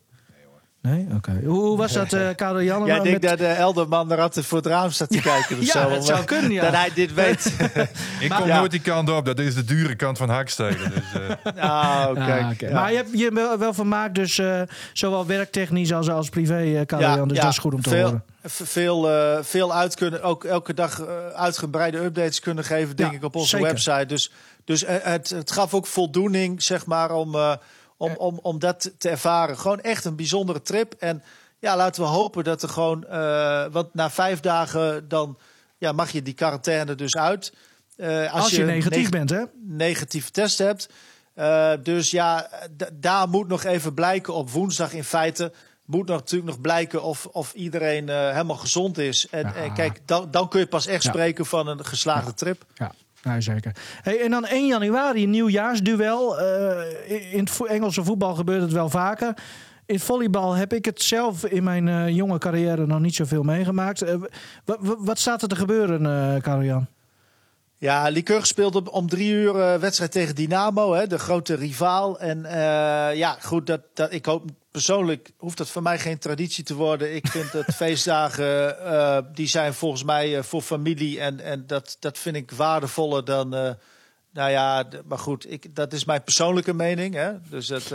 [0.88, 1.40] Nee, oké.
[1.44, 2.84] Hoe, hoe was dat, eh Karel Jan?
[2.86, 5.58] Jij denkt met- dat de Elderman er altijd voor het raam staat te kijken.
[5.58, 6.62] Of ja, zo, dat zou eh, kunnen, ja.
[6.62, 7.44] Dat hij dit weet.
[8.20, 8.58] Ik kom ja.
[8.58, 9.24] nooit die kant op.
[9.24, 10.90] Dat is de dure kant van Haksteden.
[10.90, 12.42] Dus, eh, nou, kijk.
[12.42, 12.66] Ah, oké.
[12.68, 12.72] ja.
[12.74, 16.86] Maar je hebt je wel, wel vermaakt, dus eh, zowel werktechnisch als, als privé, eh
[16.86, 17.28] Karel Jan.
[17.28, 18.22] Dus dat is goed om te veel, horen.
[18.44, 23.16] Veel, eh, veel uit kunnen, ook elke dag eh, uitgebreide updates kunnen geven, denk Ja,
[23.16, 23.66] ik, op onze zeker.
[23.66, 24.06] website.
[24.06, 24.30] Dus,
[24.64, 27.52] dus eh, het, het gaf ook voldoening, zeg maar, om, eh,
[27.96, 29.58] om, om, om dat te ervaren.
[29.58, 30.94] Gewoon echt een bijzondere trip.
[30.98, 31.22] En
[31.58, 35.38] ja, laten we hopen dat er gewoon, eh, want na vijf dagen dan
[35.78, 37.52] ja, mag je die quarantaine dus uit.
[37.96, 39.42] Eh, Als, je, negatief neg- bent, hè?
[39.62, 40.88] negatieve test hebt.
[41.34, 42.48] Eh, dus ja,
[42.92, 45.52] daar moet nog even blijken op woensdag in feite.
[45.84, 49.28] Moet nog, natuurlijk nog blijken of, of iedereen helemaal gezond is.
[49.30, 49.54] En, Ja.
[49.54, 51.10] en kijk, dan, dan kun je pas echt Ja.
[51.10, 52.64] spreken van een geslaagde trip.
[52.74, 52.92] Ja,
[53.24, 53.76] nee, zeker.
[54.02, 56.38] Hey, en dan 1 januari, nieuwjaarsduel.
[56.40, 59.34] Eh, in het Engelse voetbal gebeurt het wel vaker.
[59.86, 64.02] In volleybal heb ik het zelf in mijn eh, jonge carrière nog niet zoveel meegemaakt.
[64.02, 64.14] Eh,
[64.64, 66.02] wa- wa- wat staat er te gebeuren,
[66.42, 66.86] Karel-Jan?
[67.78, 72.18] Ja, Lycurgus speelde om- drie uur wedstrijd tegen Dynamo, hè, de grote rivaal.
[72.20, 72.42] En
[73.16, 77.14] ja, goed, dat, dat, ik hoop persoonlijk hoeft dat voor mij geen traditie te worden.
[77.14, 81.20] Ik vind dat feestdagen, eh, die zijn volgens mij eh, voor familie.
[81.20, 83.70] En, en dat, dat vind ik waardevoller dan, eh,
[84.32, 87.14] nou ja, maar goed, ik, dat is mijn persoonlijke mening.
[87.14, 87.32] Hè.
[87.50, 87.92] Dus dat,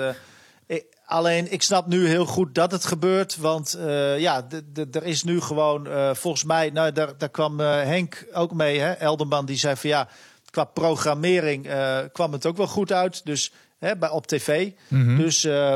[0.65, 3.37] ik- alleen, ik snap nu heel goed dat het gebeurt.
[3.37, 3.77] Want
[4.17, 4.47] ja,
[4.91, 9.45] er is nu gewoon, volgens mij, nou, daar, daar kwam Henk ook mee, hè, Elderman,
[9.45, 10.07] die zei van ja,
[10.49, 11.67] qua programmering
[12.11, 13.25] kwam het ook wel goed uit.
[13.25, 14.71] Dus hè, bij, op tv.
[15.17, 15.75] Dus eh,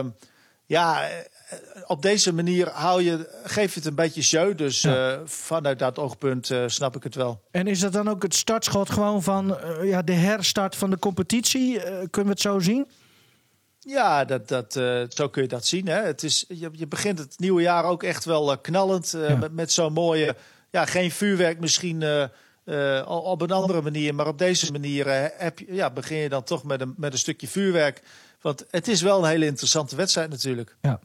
[0.74, 1.18] ja, eh,
[1.88, 4.56] op deze manier hou je, geef je het een beetje jeu.
[4.56, 7.42] Dus eh, vanuit dat oogpunt eh, snap ik het wel.
[7.52, 11.80] En is dat dan ook het startschot gewoon van ja, de herstart van de competitie?
[11.82, 12.88] Kunnen we het zo zien?
[13.80, 14.74] Ja, dat, dat,
[15.14, 15.88] zo kun je dat zien.
[15.88, 16.02] Hè.
[16.02, 19.16] Het is, je, je begint het nieuwe jaar ook echt wel knallend.
[19.28, 19.36] Ja.
[19.36, 20.36] Met, met zo'n mooie,
[20.70, 22.30] ja, geen vuurwerk misschien
[22.66, 24.16] eh, op een andere manier.
[24.16, 27.12] Maar op deze manier eh, heb je, ja, begin je dan toch met een, met
[27.14, 28.02] een stukje vuurwerk.
[28.42, 30.76] Want het is wel een hele interessante wedstrijd natuurlijk.
[30.82, 31.00] Ja.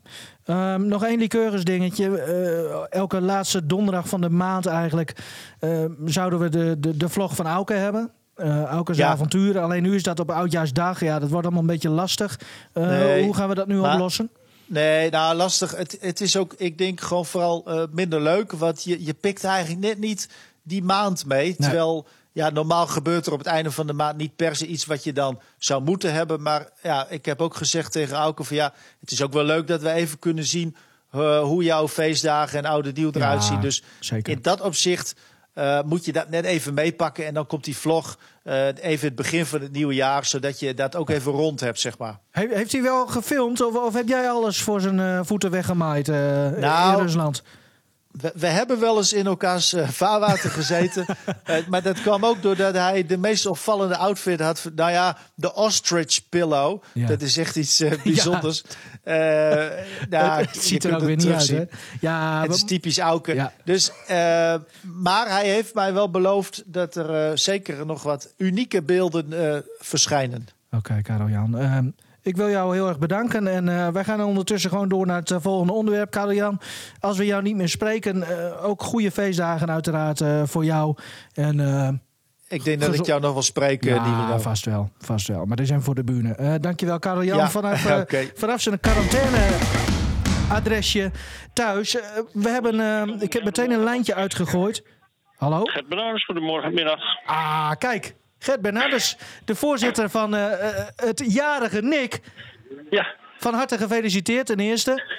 [0.45, 2.19] Ehm, nog één liqueurs dingetje.
[2.21, 5.15] Eh, elke laatste donderdag van de maand eigenlijk
[5.61, 8.11] eh, zouden we de, de, de vlog van Auke hebben.
[8.35, 9.09] Eh Auke's Ja.
[9.09, 9.63] avonturen.
[9.63, 11.01] Alleen nu is dat op Oudjaarsdag.
[11.01, 12.41] Ja, dat wordt allemaal een beetje lastig.
[12.75, 14.31] Nee, hoe gaan we dat nu maar- oplossen?
[14.67, 15.77] Nee, nou lastig.
[15.77, 18.53] Het, het is ook, ik denk gewoon vooral minder leuk.
[18.53, 20.29] Want je, je pikt eigenlijk net niet
[20.69, 21.57] die maand mee.
[21.57, 24.87] Terwijl, ja, normaal gebeurt er op het einde van de maand niet per se iets
[24.87, 26.43] wat je dan zou moeten hebben.
[26.43, 29.67] Maar ja, ik heb ook gezegd tegen Auke van ja, het is ook wel leuk
[29.67, 30.77] dat we even kunnen zien
[31.11, 33.61] eh, hoe jouw feestdagen en oude deal eruit Ja, zien.
[33.61, 34.33] Dus zeker.
[34.33, 35.15] in dat opzicht
[35.55, 37.27] eh, moet je dat net even meepakken.
[37.27, 40.75] En dan komt die vlog eh, even het begin van het nieuwe jaar, zodat je
[40.75, 42.19] dat ook even rond hebt, zeg maar.
[42.31, 46.97] He- heeft hij wel gefilmd of, of heb jij alles voor zijn voeten weggemaaid Nou,
[46.97, 47.43] in Rusland?
[48.21, 51.07] We, we hebben wel eens in elkaars eh, vaarwater gezeten.
[51.45, 54.71] Eh, maar dat kwam ook doordat hij de meest opvallende outfit had.
[54.75, 56.83] Nou ja, de ostrich pillow.
[56.93, 57.07] Ja.
[57.07, 58.63] Dat is echt iets eh, bijzonders.
[59.03, 59.15] Eh,
[60.09, 61.65] nou, het ziet er ook weer niet uit, hè?
[62.01, 63.35] Ja, Het is typisch Auke.
[63.35, 63.53] Ja.
[63.65, 63.91] Dus,
[64.83, 70.49] maar hij heeft mij wel beloofd dat er zeker nog wat unieke beelden verschijnen.
[70.71, 71.95] Oké, Karel-Jan.
[72.29, 73.47] Ik wil jou heel erg bedanken.
[73.47, 76.11] En eh, wij gaan ondertussen gewoon door naar het eh, volgende onderwerp.
[76.11, 76.61] Karel-Jan,
[77.01, 80.97] als we jou niet meer spreken, eh, ook goede feestdagen uiteraard eh, voor jou.
[81.35, 81.89] En eh,
[82.49, 85.45] Ik denk dat ik jou nog wel spreek, ja, vast wel, vast wel.
[85.45, 86.33] Maar die zijn voor de bühne.
[86.35, 87.39] Eh dankjewel, Karel-Jan.
[87.39, 88.31] Ja, Vanaf, eh, oké.
[88.35, 91.11] vanaf zijn quarantaine-adresje
[91.53, 91.97] thuis.
[92.01, 94.85] Eh, we hebben, ik heb meteen een lijntje uitgegooid.
[95.37, 95.63] Hallo?
[95.65, 97.01] Gert Bernardus, goedemorgenmiddag.
[97.27, 98.15] Ah, kijk.
[98.39, 102.21] Gert Bernardus, de voorzitter van eh, eh, het jarige Nick.
[102.91, 103.07] Ja,
[103.39, 105.17] Van harte gefeliciteerd ten eerste.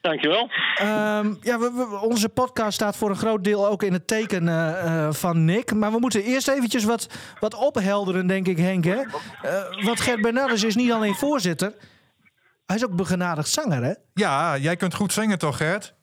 [0.00, 0.50] Dankjewel.
[0.74, 4.48] Ehm, ja, we, we- onze podcast staat voor een groot deel ook in het teken
[4.48, 5.74] eh, eh, van Nick.
[5.74, 7.06] Maar we moeten eerst eventjes wat,
[7.40, 8.84] wat ophelderen, denk ik, Henk.
[8.84, 9.00] Hè?
[9.42, 11.72] Eh, want Gert Bernardus is niet alleen voorzitter.
[12.66, 13.92] Hij is ook begenadigd zanger, hè?
[14.14, 15.94] Ja, jij kunt goed zingen toch, Gert?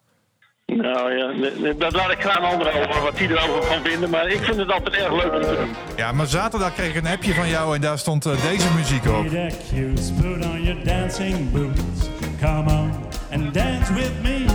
[0.66, 4.10] Nou ja, dat laat ik graag een ander over, wat die erover van vinden.
[4.10, 5.76] Maar ik vind het altijd erg leuk om te doen.
[5.96, 9.06] Ja, maar zaterdag kreeg ik een appje van jou en daar stond eh, deze muziek
[9.06, 9.22] op.
[9.22, 12.10] Ridiculous, put on your dancing boots.
[12.42, 12.92] Come on
[13.34, 14.46] and dance with me.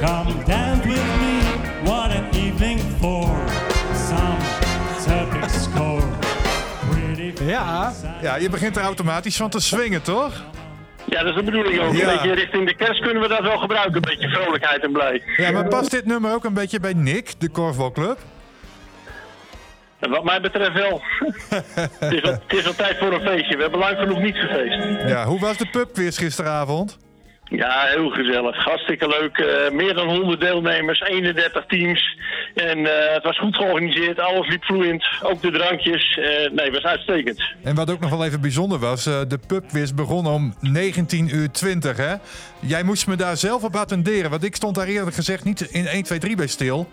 [0.00, 1.40] Come dance with me.
[1.84, 3.28] What an evening for
[4.08, 4.36] some
[5.06, 6.02] epic score.
[6.90, 7.92] Pretty Ja.
[8.22, 10.32] Ja, je begint er automatisch van te swingen, toch?
[11.10, 11.94] Ja, dat is de bedoeling ook.
[11.94, 12.00] Ja.
[12.00, 13.94] Een beetje richting de kerst kunnen we dat wel gebruiken.
[13.94, 15.22] Een beetje vrolijkheid en blij.
[15.36, 18.18] Ja, maar past dit nummer ook een beetje bij Nick, de korfbalclub?
[19.98, 21.02] Wat mij betreft wel.
[21.98, 23.56] het, is wel het is wel tijd voor een feestje.
[23.56, 25.08] We hebben lang genoeg niet gefeest.
[25.08, 26.98] Ja, hoe was de pubquiz gisteravond?
[27.50, 28.64] Ja, heel gezellig.
[28.64, 29.38] Hartstikke leuk.
[29.38, 32.18] Eh, meer dan 100 deelnemers, 31 teams.
[32.54, 34.20] En eh, het was goed georganiseerd.
[34.20, 35.06] Alles liep vloeiend.
[35.22, 36.18] Ook de drankjes.
[36.18, 37.42] Eh, nee, het was uitstekend.
[37.62, 41.96] En wat ook nog wel even bijzonder was, de pubquiz begon om 19 uur 20,
[41.96, 42.14] hè?
[42.60, 45.86] Jij moest me daar zelf op attenderen, want ik stond daar eerlijk gezegd niet in
[45.86, 46.88] 1, 2, 3 bij stil.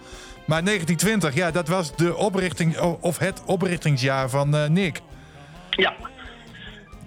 [0.45, 5.01] Maar 1920, ja, dat was de oprichting, of het oprichtingsjaar van Nick.
[5.69, 5.93] Ja.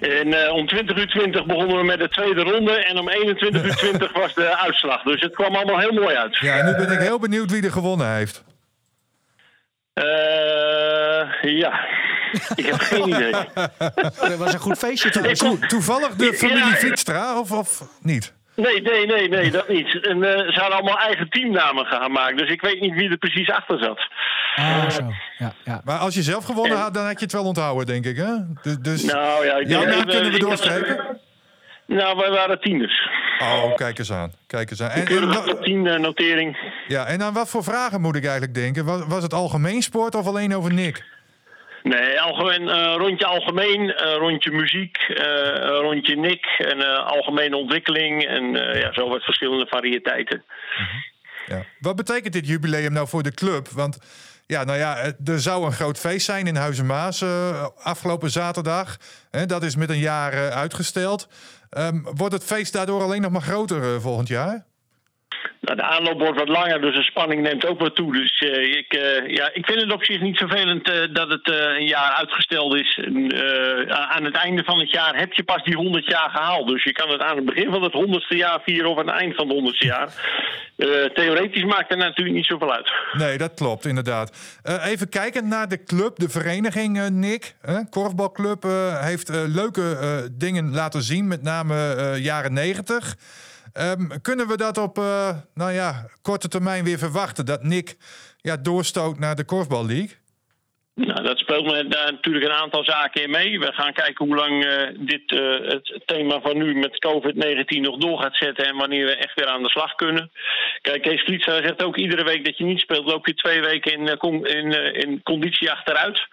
[0.00, 2.72] En eh, om 20 uur 20 begonnen we met de tweede ronde.
[2.84, 5.02] En om 21 uur 20 was de uitslag.
[5.02, 6.36] Dus het kwam allemaal heel mooi uit.
[6.36, 8.44] Ja, en nu ben ik heel benieuwd wie er gewonnen heeft.
[9.92, 11.80] Eh, ja.
[12.54, 13.32] Ik heb geen idee.
[14.20, 15.42] Dat was een goed feestje trouwens.
[15.42, 16.74] Ik kom- To- toevallig de familie Ja.
[16.76, 18.32] Viekstra, of, of niet?
[18.60, 20.06] Nee, nee, nee, nee, dat niet.
[20.06, 22.36] En eh, ze hadden allemaal eigen teamnamen gaan maken.
[22.36, 24.08] Dus ik weet niet wie er precies achter zat.
[24.56, 25.02] Ah, zo.
[25.38, 25.80] Ja, ja.
[25.84, 28.32] Maar als je zelf gewonnen had, dan had je het wel onthouden, denk ik, hè?
[28.62, 29.04] Dus, dus...
[29.04, 31.18] Nou ja, ik Jouw naam eh, kunnen we doorstrepen?
[31.86, 33.08] Nou, wij waren tieners.
[33.38, 34.32] Oh, kijk eens aan.
[34.46, 34.90] Kijk eens aan.
[34.90, 36.56] En, en, Keurige wa- top 10 eh, notering.
[36.88, 38.84] ja, en aan wat voor vragen moet ik eigenlijk denken?
[38.84, 41.04] Was, was het algemeen sport of alleen over Nick?
[41.82, 48.52] Nee, algemeen, eh, rondje algemeen, eh, rondje muziek, eh, rondje Nick en algemene ontwikkeling en
[48.78, 50.44] ja, zo wat verschillende variëteiten.
[51.46, 51.64] Ja.
[51.78, 53.68] Wat betekent dit jubileum nou voor de club?
[53.68, 53.98] Want
[54.46, 57.24] ja, nou ja, er zou een groot feest zijn in Huizen Maas
[57.82, 58.96] afgelopen zaterdag.
[59.46, 61.28] Dat is met een jaar uitgesteld.
[61.70, 64.64] Ehm, wordt het feest daardoor alleen nog maar groter volgend jaar?
[65.60, 68.12] Nou, de aanloop wordt wat langer, dus de spanning neemt ook wat toe.
[68.12, 71.48] Dus eh, ik, eh, ja, ik vind het op zich niet vervelend eh, dat het
[71.48, 73.00] een jaar uitgesteld is.
[73.88, 76.68] Aan het einde van het jaar heb je pas die 100 jaar gehaald.
[76.68, 79.16] Dus je kan het aan het begin van het 100ste jaar vieren of aan het
[79.16, 80.08] eind van het 100ste jaar.
[81.14, 82.92] Theoretisch maakt het natuurlijk niet zoveel uit.
[83.12, 84.58] Nee, dat klopt, inderdaad.
[84.84, 87.54] Even kijken naar de club, de vereniging, Nick.
[87.90, 88.62] Korfbalclub
[89.00, 89.96] heeft leuke
[90.32, 93.16] dingen laten zien, met name jaren 90.
[93.72, 97.46] Ehm, kunnen we dat op eh, nou ja, korte termijn weer verwachten?
[97.46, 97.96] Dat Nick
[98.36, 100.18] ja, doorstoot naar de Korfbal League?
[100.94, 103.58] Nou, dat speelt me daar natuurlijk een aantal zaken in mee.
[103.58, 107.96] We gaan kijken hoe lang eh, dit eh, het thema van nu met COVID-19 nog
[107.96, 110.30] door gaat zetten en wanneer we echt weer aan de slag kunnen.
[110.80, 113.92] Kijk, Kees Vlietstra zegt ook iedere week dat je niet speelt, loop je twee weken
[113.92, 116.26] in, in, in conditie achteruit.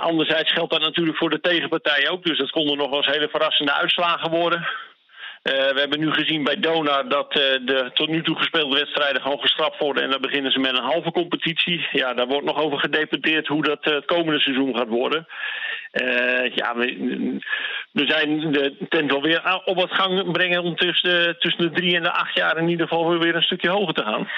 [0.00, 3.28] Anderzijds geldt dat natuurlijk voor de tegenpartij ook, dus dat konden nog wel eens hele
[3.28, 4.68] verrassende uitslagen worden.
[5.42, 9.22] Eh, we hebben nu gezien bij Donar dat eh, de tot nu toe gespeelde wedstrijden
[9.22, 10.02] gewoon gestraft worden.
[10.02, 11.88] En dan beginnen ze met een halve competitie.
[11.92, 15.26] Ja, daar wordt nog over gedebatteerd hoe dat eh, het komende seizoen gaat worden.
[16.54, 16.86] Ja, we,
[17.92, 21.70] we zijn de tent wel weer op wat gang brengen om tussen de, tussen de
[21.70, 24.28] drie en de acht jaar in ieder geval weer een stukje hoger te gaan.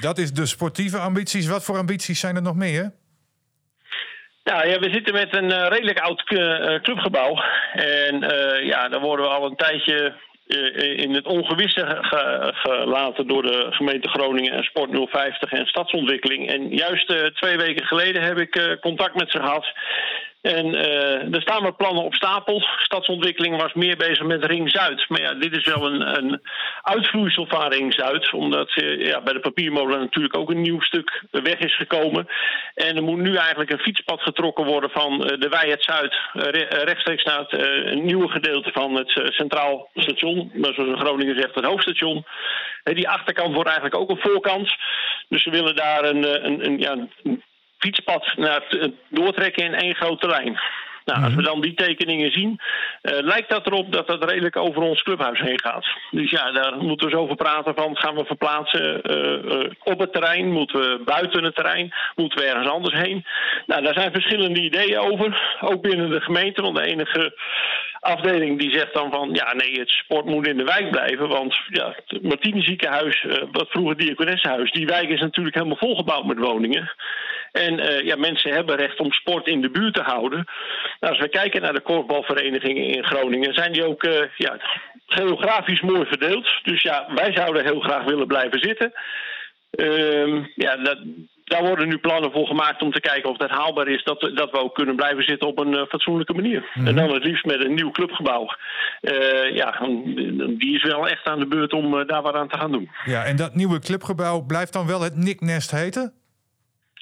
[0.00, 1.48] Dat is de sportieve ambities.
[1.48, 2.92] Wat voor ambities zijn er nog meer?
[4.44, 6.24] Nou ja, we zitten met een redelijk oud
[6.82, 7.42] clubgebouw.
[7.72, 8.20] En
[8.66, 10.14] ja, daar worden we al een tijdje
[10.46, 16.48] in het ongewisse ge- gelaten door de gemeente Groningen en Sport 050 en Stadsontwikkeling.
[16.48, 19.72] En juist eh, twee weken geleden heb ik eh, contact met ze gehad.
[20.44, 22.62] En eh, er staan wat plannen op stapel.
[22.76, 25.08] Stadsontwikkeling was meer bezig met Ring Zuid.
[25.08, 26.40] Maar ja, dit is wel een, een
[26.82, 28.32] uitvloeisel van Ring Zuid.
[28.32, 32.28] Omdat eh, ja, bij de papiermolen natuurlijk ook een nieuw stuk weg is gekomen.
[32.74, 36.16] En er moet nu eigenlijk een fietspad getrokken worden van eh, de Wei het Zuid.
[36.32, 37.52] re- rechtstreeks naar het
[37.86, 40.50] een nieuwe gedeelte van het Centraal Station.
[40.60, 42.24] Zoals in Groningen zegt, het hoofdstation.
[42.82, 44.74] Die achterkant wordt eigenlijk ook een voorkant.
[45.28, 47.08] Dus ze willen daar een, een, een, ja,
[47.78, 50.60] fietspad naar het, het doortrekken in één grote lijn.
[51.04, 52.60] Nou, als we dan die tekeningen zien,
[53.02, 55.86] eh, lijkt dat erop dat dat redelijk over ons clubhuis heen gaat.
[56.10, 59.98] Dus ja, daar moeten we zo over praten van, gaan we verplaatsen eh, eh, op
[59.98, 60.52] het terrein?
[60.52, 61.94] Moeten we buiten het terrein?
[62.14, 63.24] Moeten we ergens anders heen?
[63.66, 66.62] Nou, daar zijn verschillende ideeën over, ook binnen de gemeente.
[66.62, 67.32] Want de enige
[68.04, 71.28] afdeling die zegt dan van ja, nee, het sport moet in de wijk blijven.
[71.28, 76.24] Want ja, het Martini ziekenhuis, eh, wat vroeger Diakonessenhuis, die wijk is natuurlijk helemaal volgebouwd
[76.24, 76.92] met woningen.
[77.62, 80.44] En eh, ja, mensen hebben recht om sport in de buurt te houden.
[81.00, 84.56] Nou, als we kijken naar de korfbalverenigingen in Groningen, zijn die ook eh, ja,
[85.06, 86.48] geografisch mooi verdeeld.
[86.62, 88.92] Dus ja, wij zouden heel graag willen blijven zitten.
[89.70, 90.98] Ehm, ja, dat,
[91.44, 94.04] daar worden nu plannen voor gemaakt om te kijken of dat haalbaar is.
[94.04, 96.70] Dat, dat we ook kunnen blijven zitten op een eh, fatsoenlijke manier.
[96.74, 98.48] En dan het liefst met een nieuw clubgebouw.
[99.52, 99.78] Ja,
[100.58, 102.90] die is wel echt aan de beurt om daar wat aan te gaan doen.
[103.04, 106.23] Ja, en dat nieuwe clubgebouw blijft dan wel het Nicknest heten?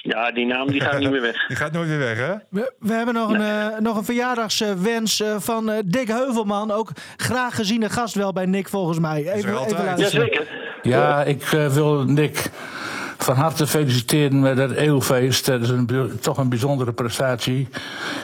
[0.02, 1.46] Ja, die naam die gaat niet meer weg.
[1.48, 2.34] Die gaat nooit weer weg, hè?
[2.48, 6.70] We, we hebben nog een, eh, nog een verjaardagswens eh, van eh, Dick Heuvelman.
[6.70, 9.18] Ook graag geziene gast wel bij Nick volgens mij.
[9.18, 9.98] Even, even luisteren.
[9.98, 10.46] Jazeker.
[10.82, 12.50] Ja, ik eh, wil Nick
[13.18, 15.46] van harte feliciteren met het eeuwfeest.
[15.46, 17.68] Dat is een, toch een bijzondere prestatie.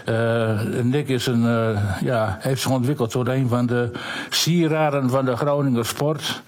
[0.05, 3.91] Eh, Nick is een, eh, ja, heeft zich ontwikkeld tot een van de
[4.31, 6.43] sieraden van de Groninger sport.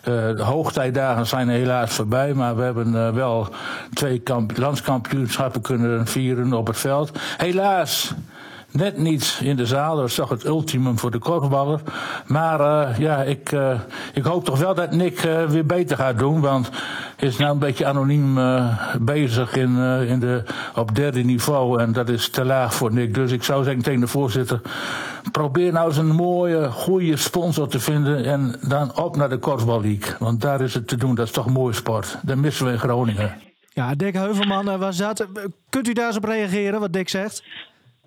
[0.00, 3.48] Eh, de hoogtijdagen zijn helaas voorbij, maar we hebben eh, wel
[3.94, 7.18] twee kamp- landskampioenschappen kunnen vieren op het veld.
[7.36, 8.14] Helaas
[8.70, 11.80] net niet in de zaal, dat is toch het ultimum voor de korfballer.
[12.26, 13.56] Maar eh, ja, ik,
[14.12, 16.70] ik hoop toch wel dat Nick weer beter gaat doen, want
[17.20, 20.42] is nou een beetje anoniem eh, bezig in, eh, in de,
[20.74, 23.14] op derde niveau en dat is te laag voor Nick.
[23.14, 24.60] Dus ik zou zeggen tegen de voorzitter,
[25.32, 29.80] probeer nou eens een mooie, goede sponsor te vinden en dan op naar de Korfbal
[29.80, 30.14] League.
[30.18, 32.18] Want daar is het te doen, dat is toch mooie sport.
[32.22, 33.34] Dat missen we in Groningen.
[33.68, 35.26] Ja, Dick Heuvelman eh, was dat.
[35.68, 37.42] Kunt u daar eens op reageren, wat Dick zegt?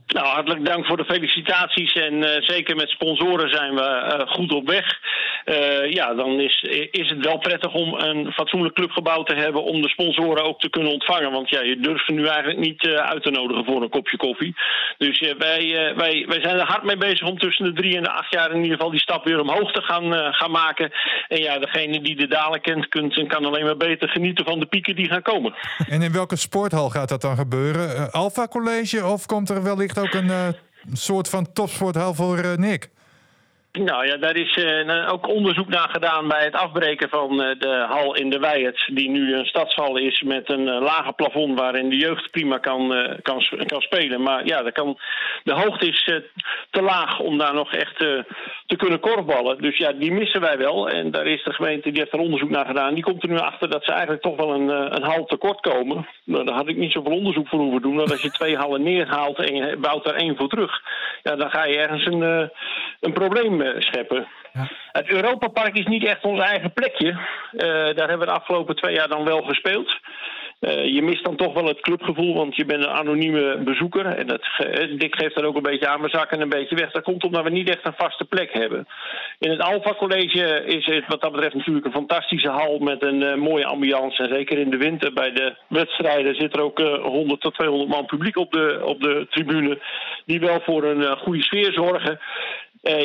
[0.08, 1.94] Nou, hartelijk dank voor de felicitaties.
[1.94, 5.00] En eh, zeker met sponsoren zijn we eh, goed op weg.
[5.46, 6.62] Eh, ja, dan is,
[6.92, 10.70] is het wel prettig om een fatsoenlijk clubgebouw te hebben om de sponsoren ook te
[10.70, 11.32] kunnen ontvangen.
[11.32, 14.56] Want ja, je durft nu eigenlijk niet uit te nodigen voor een kopje koffie.
[14.98, 18.12] Dus wij, wij, wij zijn er hard mee bezig om tussen de drie en de
[18.12, 20.92] acht jaar in ieder geval die stap weer omhoog te gaan, gaan maken.
[21.28, 24.66] En ja, degene die de dalen kent, kunt, kan alleen maar beter genieten van de
[24.66, 25.54] pieken die gaan komen.
[25.90, 28.12] En in welke sporthal gaat dat dan gebeuren?
[28.12, 30.48] Alpha College of komt er wellicht ook een eh,
[30.94, 32.90] soort van topsporthal voor eh, Nick?
[33.80, 37.60] Nou ja, daar is eh, nou, ook onderzoek naar gedaan bij het afbreken van eh,
[37.60, 38.90] de hal in de Weijert.
[38.94, 43.18] Die nu een stadshal is met een eh, lager plafond waarin de jeugd prima kan,
[43.22, 44.22] kan, kan spelen.
[44.22, 44.98] Maar ja, kan,
[45.44, 46.04] de hoogte is
[46.70, 49.62] te laag om daar nog echt te kunnen korfballen.
[49.62, 50.90] Dus ja, die missen wij wel.
[50.90, 52.94] En daar is de gemeente, die heeft er onderzoek naar gedaan.
[52.94, 56.08] Die komt er nu achter dat ze eigenlijk toch wel een, een hal tekort komen.
[56.24, 57.96] Nou, daar had ik niet zoveel onderzoek voor hoeven doen.
[57.96, 60.82] Want als je twee hallen neerhaalt en je bouwt daar één voor terug...
[61.24, 62.50] Ja, dan ga je ergens een,
[63.00, 64.28] een probleem eh, scheppen.
[64.92, 67.10] Het Europapark is niet echt ons eigen plekje.
[67.10, 70.00] Eh, daar hebben we de afgelopen twee jaar dan wel gespeeld.
[70.64, 74.06] Eh, je mist dan toch wel het clubgevoel, want je bent een anonieme bezoeker.
[74.06, 76.76] En dat, eh, Dick geeft dat ook een beetje aan mijn zak en een beetje
[76.76, 76.92] weg.
[76.92, 78.88] Dat komt omdat we niet echt een vaste plek hebben.
[79.40, 83.24] In het Alpha College is het wat dat betreft natuurlijk een fantastische hal met een
[83.24, 84.24] eh, mooie ambiance.
[84.24, 87.90] En zeker in de winter bij de wedstrijden zit er ook eh, 100 tot 200
[87.90, 89.82] man publiek op de, op de tribune.
[90.26, 92.20] Die wel voor een goede sfeer zorgen.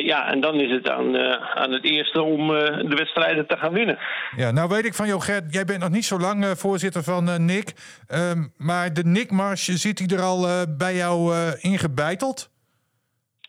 [0.03, 1.17] Ja, en dan is het aan,
[1.55, 3.97] aan het eerste om de wedstrijden te gaan winnen.
[4.35, 7.45] Ja, nou weet ik van jou, Gert, jij bent nog niet zo lang voorzitter van
[7.53, 7.73] Nick.
[8.07, 12.49] Ehm, maar de Nickmars, zit hij er al eh, bij jou eh, ingebeiteld?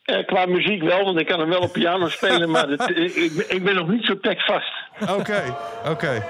[0.04, 3.14] Eh, qua muziek wel, want ik kan hem wel op piano spelen, maar het, ik,
[3.48, 4.72] ik ben- nog niet zo tekvast.
[5.08, 6.22] Oké, oké.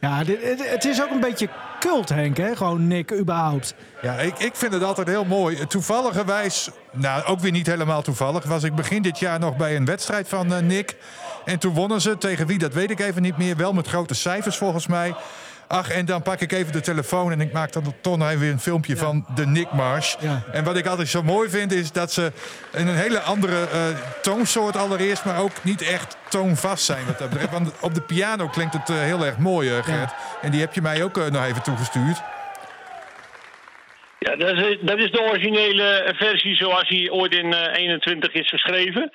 [0.00, 1.48] Ja, dit, het, het is ook een beetje
[1.86, 2.56] cult, Henk, hè?
[2.56, 3.74] Gewoon Nick, überhaupt.
[4.02, 5.66] Ja, ik, ik vind het altijd heel mooi.
[5.66, 9.84] Toevalligerwijs, nou ook weer niet helemaal toevallig, was ik begin dit jaar nog bij een
[9.84, 10.96] wedstrijd van eh, Nick.
[11.44, 14.14] En toen wonnen ze, tegen wie dat weet ik even niet meer, wel met grote
[14.14, 15.14] cijfers volgens mij.
[15.68, 18.40] Ach, en dan pak ik even de telefoon en ik maak dan toch nog even
[18.40, 20.16] weer een filmpje van de Nick Mars.
[20.20, 20.42] Ja.
[20.52, 22.32] En wat ik altijd zo mooi vind is dat ze
[22.72, 23.80] in een hele andere eh,
[24.22, 27.52] toonsoort allereerst, maar ook niet echt toonvast zijn wat dat betreft.
[27.52, 30.14] Want op de piano klinkt het eh, heel erg mooi, eh, Gert.
[30.42, 32.22] En die heb je mij ook nog even toegestuurd.
[34.18, 38.48] Ja, dat is, dat is de originele versie zoals hij ooit in eh, 21 is
[38.48, 39.10] geschreven.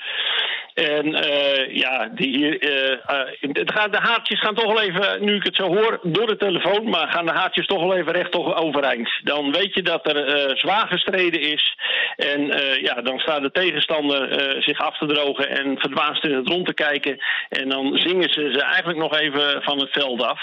[0.73, 2.97] En eh, ja, die, eh,
[3.39, 6.89] het de haartjes gaan toch wel even, nu ik het zo hoor, door de telefoon,
[6.89, 9.10] maar gaan de haartjes toch wel even recht overeind.
[9.23, 11.77] Dan weet je dat er zwaar gestreden is.
[12.15, 12.45] En
[12.81, 16.73] ja, dan staat de tegenstander zich af te drogen en verdwaasd in het rond te
[16.73, 17.17] kijken.
[17.50, 20.41] En dan zingen ze ze eigenlijk nog even van het veld af.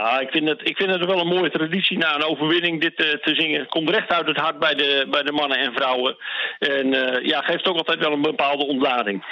[0.00, 2.94] Ah, ik, vind het, ik vind het wel een mooie traditie na een overwinning dit
[2.94, 3.60] eh, te zingen.
[3.60, 6.16] Het komt recht uit het hart bij de, bij de mannen en vrouwen.
[6.58, 9.24] En eh, ja, geeft ook altijd wel een bepaalde ontlading.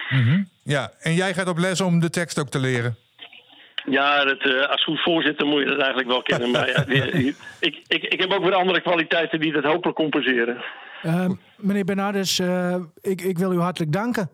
[0.63, 2.97] Ja, en jij gaat op les om de tekst ook te leren.
[3.91, 6.51] Ja, dat, eh, als goed voorzitter moet je dat eigenlijk wel kennen.
[6.51, 9.97] Maar ja, die- die- ik, ik, ik heb ook weer andere kwaliteiten die dat hopelijk
[9.97, 10.63] compenseren.
[11.57, 14.31] Meneer Bernardus, eh, ik, ik wil u hartelijk danken.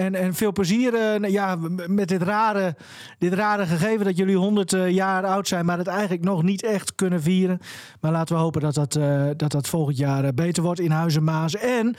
[0.00, 2.74] En, en veel plezier eh, ja, m- met dit rare,
[3.18, 6.62] dit rare gegeven dat jullie 100 eh, jaar oud zijn, maar het eigenlijk nog niet
[6.64, 7.58] echt kunnen vieren.
[8.00, 11.24] Maar laten we hopen dat dat, eh, dat, dat volgend jaar beter wordt in Huizen
[11.24, 11.56] Maas.
[11.56, 11.94] En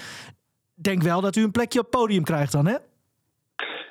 [0.81, 2.75] denk wel dat u een plekje op het podium krijgt dan, hè?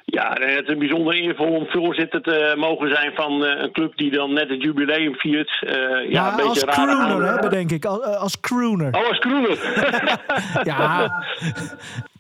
[0.04, 4.10] Ja, het is een bijzonder eervol om voorzitter te mogen zijn van een club die
[4.10, 5.58] dan net het jubileum viert.
[5.60, 7.84] Ja, Ja, een beetje als rare crooner, hè, bedenk ik.
[7.84, 8.94] Als, als crooner.
[8.94, 9.58] Oh, als crooner.
[10.72, 11.12] Ja,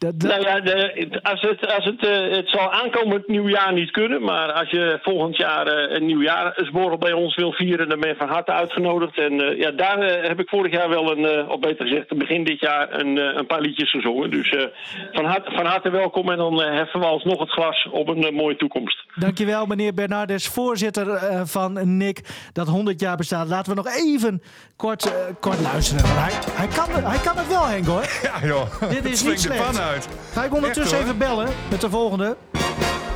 [0.00, 3.90] dat, dat- Nou ja, de, als het, als het, eh, het zal aankomend nieuwjaar niet
[3.90, 4.22] kunnen.
[4.22, 8.14] Maar als je volgend jaar eh, een nieuwjaarsborrel bij ons wil vieren, dan ben je
[8.16, 9.18] van harte uitgenodigd.
[9.18, 9.98] En eh, ja, daar
[10.28, 13.36] heb ik vorig jaar wel een, eh, of beter gezegd, begin dit jaar een, eh,
[13.36, 14.30] een paar liedjes gezongen.
[14.30, 14.64] Dus eh,
[15.12, 16.30] van, harte, van harte welkom.
[16.30, 19.04] En dan heffen we alsnog het glas op een mooie toekomst.
[19.14, 22.20] Dankjewel, meneer Bernardes, voorzitter eh, van Nick,
[22.52, 23.48] dat 100 jaar bestaat.
[23.48, 24.42] Laten we nog even
[24.76, 26.04] kort, eh, kort luisteren.
[26.06, 28.04] Hij, hij, kan, het- hij kan het wel, Henk, hoor.
[28.22, 28.80] Ja, joh.
[28.90, 29.58] Dit is niet slecht.
[29.90, 30.08] Uit.
[30.32, 32.36] Ga ik ondertussen Echt, even bellen met de volgende.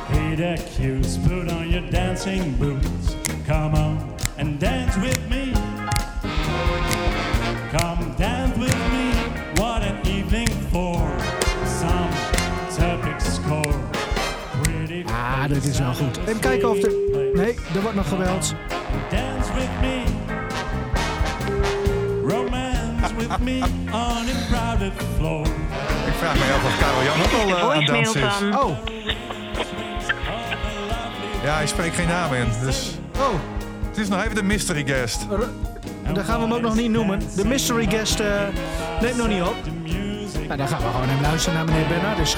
[0.07, 3.15] Hey there, cutes, put on your dancing boots.
[3.47, 3.99] Come on
[4.39, 5.51] and dance with me.
[7.77, 9.11] Come dance with me.
[9.53, 11.01] What an evening for
[11.79, 12.09] some
[12.77, 13.73] topic score.
[14.61, 16.19] Pretty Ah, dit is wel goed.
[16.27, 16.91] Even kijken of er...
[17.33, 18.55] Nee, er wordt nog geweld.
[19.09, 20.03] Dance with me.
[22.27, 23.61] Romance with me
[23.91, 25.47] on a crowded floor.
[26.15, 28.55] Ik vraag me af of Karel Jan ook al eh, aan het dansen is.
[28.55, 28.77] Oh,
[31.43, 32.47] Ja, hij spreekt geen naam in.
[32.63, 33.33] Dus oh.
[33.87, 35.27] het is nog even de mystery guest.
[36.13, 37.21] Dan gaan we hem ook nog niet noemen.
[37.35, 38.27] De mystery guest eh,
[39.01, 39.55] neemt nog niet op.
[40.47, 42.35] Nou, dan gaan we gewoon even luisteren naar meneer Bernardus.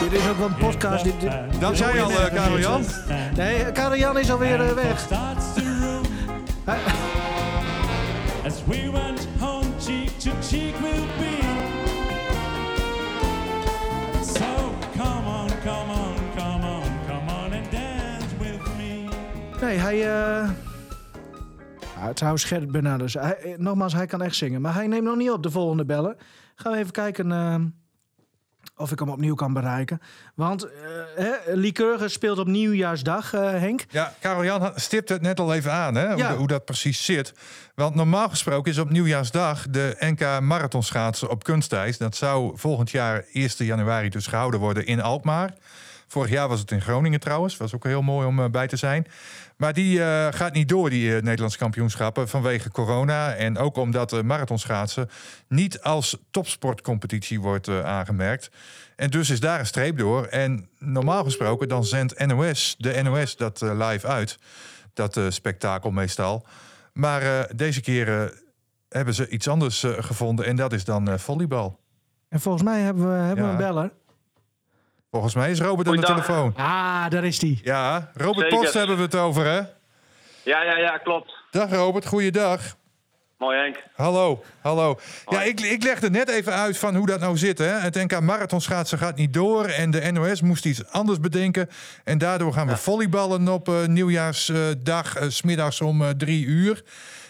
[0.00, 1.04] Dit is ook wel een podcast.
[1.04, 2.84] Dit, dit- Dat zei al, eh, Karel Jan.
[3.36, 5.06] Nee, Karel Jan is alweer eh, weg.
[19.64, 19.94] Nee, hij...
[19.94, 20.50] eh
[21.96, 23.14] Ja, trouwens, Gerrit Bernardus.
[23.14, 24.60] Hij, eh, nogmaals, hij kan echt zingen.
[24.60, 26.16] Maar hij neemt nog niet op de volgende bellen.
[26.54, 27.54] Gaan we even kijken eh,
[28.76, 30.00] of ik hem opnieuw kan bereiken.
[30.34, 30.70] Want eh
[31.16, 33.84] hè, Lycurgus speelt op Nieuwjaarsdag, eh, Henk.
[33.90, 36.28] Ja, Karel Jan had- stipte het net al even aan, hè, hoe, Ja.
[36.28, 37.32] de- hoe dat precies zit.
[37.74, 41.98] Want normaal gesproken is op nieuwjaarsdag de NK marathonschaatsen op kunstijs.
[41.98, 45.54] Dat zou volgend jaar 1 januari dus gehouden worden in Alkmaar.
[46.06, 47.56] Vorig jaar was het in Groningen trouwens.
[47.56, 49.06] Was ook heel mooi om bij te zijn.
[49.56, 53.34] Maar die eh, gaat niet door, die eh, Nederlandse kampioenschappen, vanwege corona.
[53.34, 55.10] En ook omdat de marathonschaatsen
[55.48, 58.50] niet als topsportcompetitie wordt aangemerkt.
[58.96, 60.26] En dus is daar een streep door.
[60.26, 64.38] En normaal gesproken dan zendt NOS, de NOS dat live uit.
[64.92, 66.46] Dat spektakel meestal.
[66.92, 68.32] Maar deze keer
[68.88, 70.46] hebben ze iets anders gevonden.
[70.46, 71.80] En dat is dan volleybal.
[72.28, 73.92] En volgens mij hebben we, hebben we een beller.
[75.14, 76.54] Volgens mij is Robert aan de telefoon.
[76.56, 77.58] Ah, daar is hij.
[77.62, 78.58] Ja, Robert Zeker.
[78.58, 79.56] Post hebben we het over, hè?
[80.42, 81.34] Ja, ja, ja, klopt.
[81.50, 82.60] Dag Robert, goeiedag.
[83.38, 83.82] Mooi Henk.
[83.94, 84.98] Hallo, hallo.
[85.26, 87.58] Ja, ik, ik legde net even uit van hoe dat nou zit.
[87.58, 87.64] Hè.
[87.64, 91.68] Het NK marathonschaatsen gaat niet door en de NOS moest iets anders bedenken.
[92.04, 96.82] En daardoor gaan we volleyballen op eh, nieuwjaarsdag, eh, 's smiddags om eh, drie uur.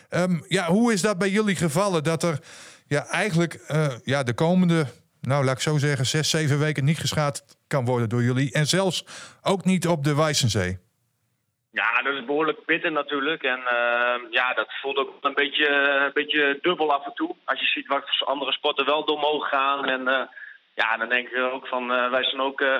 [0.09, 2.05] Ehm, ja, hoe is dat bij jullie gevallen?
[2.05, 2.39] Dat er
[2.87, 4.87] ja, eigenlijk eh, ja, de komende,
[5.21, 7.45] nou laat ik zo zeggen, zes, zeven weken niet geschaad
[7.75, 8.53] kan worden door jullie.
[8.53, 8.99] En zelfs
[9.43, 10.73] ook niet op de Weissensee.
[11.81, 13.43] Ja, dat is behoorlijk pittig natuurlijk.
[13.43, 15.69] En eh, ja, dat voelt ook een beetje,
[16.07, 17.31] een beetje dubbel af en toe.
[17.45, 19.81] Als je ziet wat andere sporten wel door mogen gaan.
[19.95, 20.27] En eh,
[20.75, 22.61] ja, dan denk je ook van, eh, wij zijn ook...
[22.61, 22.77] eh,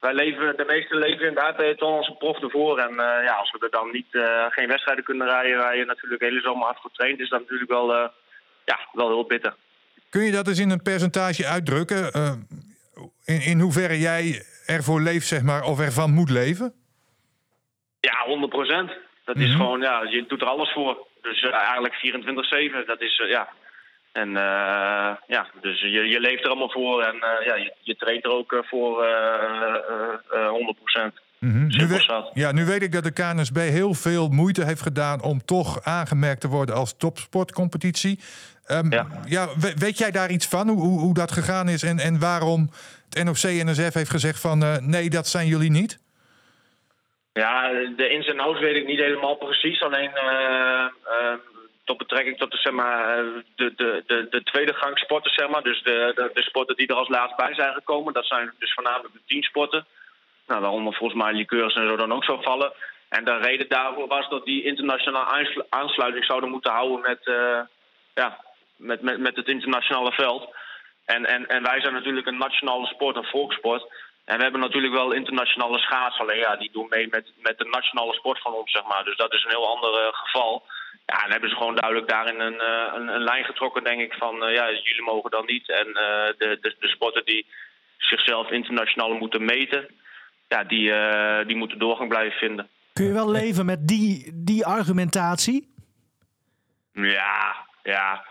[0.00, 2.78] wij leven, de meeste leven inderdaad bij het onze prof ervoor.
[2.78, 2.94] En
[3.28, 4.10] ja, als we er dan niet,
[4.48, 5.58] geen wedstrijden kunnen rijden...
[5.58, 7.28] waar je natuurlijk de hele zomer hard getraind is...
[7.28, 7.86] dat natuurlijk wel,
[8.64, 9.54] ja, wel heel bitter.
[10.10, 12.00] Kun je dat eens in een percentage uitdrukken?
[13.24, 16.72] In, in hoeverre jij ervoor leeft, zeg maar, of ervan moet leven?
[18.00, 18.90] Ja, 100 procent.
[19.24, 21.06] Dat is gewoon, ja, je doet er alles voor.
[21.22, 23.48] Dus eh, eigenlijk 24-7, dat is, eh, ja.
[24.12, 27.14] En eh, ja, dus je, je leeft er allemaal voor en
[27.44, 31.14] ja, je, je traint er ook voor eh, eh, eh, 100 procent.
[31.38, 31.62] Mhm.
[31.66, 32.30] Nu, Simpel we- zat.
[32.34, 36.40] ja, nu weet ik dat de KNSB heel veel moeite heeft gedaan om toch aangemerkt
[36.40, 38.18] te worden als topsportcompetitie.
[38.66, 39.06] Ehm, Ja.
[39.26, 42.18] ja, we- weet jij daar iets van, hoe, hoe, hoe dat gegaan is en, en
[42.18, 42.70] waarom
[43.14, 45.98] NOC-NSF heeft gezegd van eh, nee, dat zijn jullie niet?
[47.32, 49.82] Ja, de ins en outs weet ik niet helemaal precies.
[49.82, 51.34] Alleen eh, eh,
[51.84, 53.16] tot betrekking tot de, zeg maar,
[53.56, 55.62] de, de, de, de tweede gang sporten, zeg maar.
[55.62, 58.12] Dus de, de, de sporten die er als laatst bij zijn gekomen.
[58.12, 59.86] Dat zijn dus voornamelijk de teamsporten.
[60.46, 62.72] nou, waaronder volgens mij liqueurs en zo dan ook zou vallen.
[63.08, 67.20] En de reden daarvoor was dat die internationale aanslu- aansluiting zouden moeten houden met,
[68.14, 68.38] ja,
[68.76, 70.54] met, met, met het internationale veld.
[71.04, 73.82] En, en, en wij zijn natuurlijk een nationale sport, een volkssport.
[74.24, 76.18] En we hebben natuurlijk wel internationale schaats.
[76.18, 79.04] Alleen ja, die doen mee met, met de nationale sport van ons, zeg maar.
[79.04, 80.62] Dus dat is een heel ander eh, geval.
[81.06, 84.12] Ja, en hebben ze gewoon duidelijk daarin een, eh, een, een lijn getrokken, denk ik,
[84.12, 85.68] van eh, ja, jullie mogen dan niet.
[85.68, 85.86] En
[86.38, 87.46] de, de, de sporten die
[87.96, 89.88] zichzelf internationaal moeten meten,
[90.48, 90.92] ja, die,
[91.46, 92.68] die moeten doorgang blijven vinden.
[92.92, 95.74] Kun je wel leven met die, die argumentatie?
[96.92, 98.24] Ja, ja.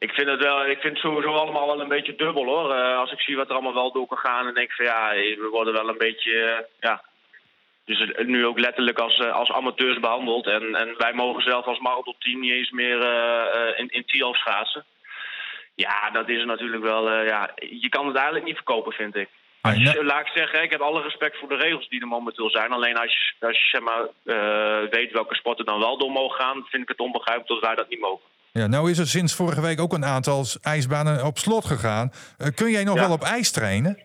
[0.00, 2.74] Ik vind het wel, ik vind het sowieso allemaal wel een beetje dubbel hoor.
[2.74, 4.84] Eh, als ik zie wat er allemaal wel door kan gaan en denk ik van
[4.84, 7.02] ja, we worden wel een beetje, eh, ja.
[7.84, 10.46] Dus nu ook letterlijk als, eh, als amateurs behandeld.
[10.46, 14.36] En, en wij mogen zelf als marathonteam niet eens meer eh, eh, in, in Tialf
[14.36, 14.84] schaatsen.
[15.74, 19.28] Ja, dat is natuurlijk wel, eh, ja, je kan het eigenlijk niet verkopen vind ik.
[19.60, 22.50] Als je, laat ik zeggen, ik heb alle respect voor de regels die er momenteel
[22.50, 22.72] zijn.
[22.72, 26.40] Alleen als je, als je zeg maar, eh, weet welke sporten dan wel door mogen
[26.40, 28.28] gaan, vind ik het onbegrijpelijk dat wij dat niet mogen.
[28.52, 32.12] Ja, nou is er sinds vorige week ook een aantal ijsbanen op slot gegaan.
[32.38, 33.00] Eh, kun jij nog Ja.
[33.00, 33.98] wel op ijs trainen?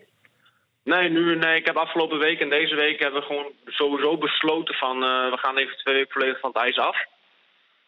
[0.84, 4.74] Nee, nu, nee, ik heb afgelopen week en deze week hebben we gewoon sowieso besloten
[4.74, 6.96] van eh, we gaan even twee weken volledig van het ijs af.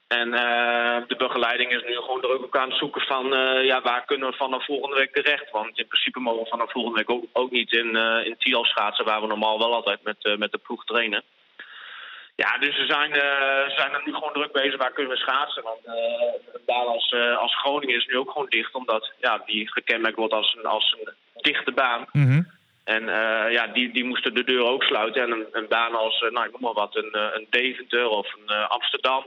[0.09, 3.27] En eh, de begeleiding is nu gewoon er ook aan het zoeken van
[3.65, 5.51] ja, waar kunnen we vanaf volgende week terecht.
[5.51, 8.67] Want in principe mogen we vanaf volgende week ook, ook niet in, eh in Tialf
[8.67, 11.23] schaatsen, waar we normaal wel altijd met, met de ploeg trainen.
[12.45, 14.77] Ja, dus we zijn, eh, zijn er nu gewoon druk bezig.
[14.77, 15.63] Waar kunnen we schaatsen?
[15.63, 15.95] Want eh
[16.53, 18.75] een baan als, eh, als Groningen is nu ook gewoon dicht.
[18.75, 21.13] Omdat ja, die gekenmerkt wordt als een, als een
[21.43, 22.07] dichte baan.
[22.85, 25.23] En eh, ja, die, die moesten de deur ook sluiten.
[25.23, 28.09] En een, een baan als, eh, nou ik noem maar wat, een, eh, een Deventer
[28.09, 29.25] of een eh, Amsterdam.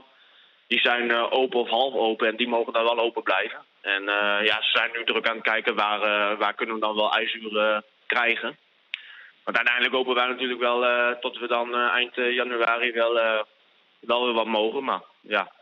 [0.66, 3.58] Die zijn eh, open of half open en die mogen dan wel open blijven.
[3.80, 6.80] En eh, ja, ze zijn nu druk aan het kijken waar, eh, waar kunnen we
[6.80, 8.56] dan wel ijsuren krijgen.
[9.44, 13.14] Want uiteindelijk hopen wij natuurlijk wel eh, tot we dan eh, eind eh, januari wel,
[14.00, 14.84] wel weer wat mogen.
[14.84, 15.52] Maar ja,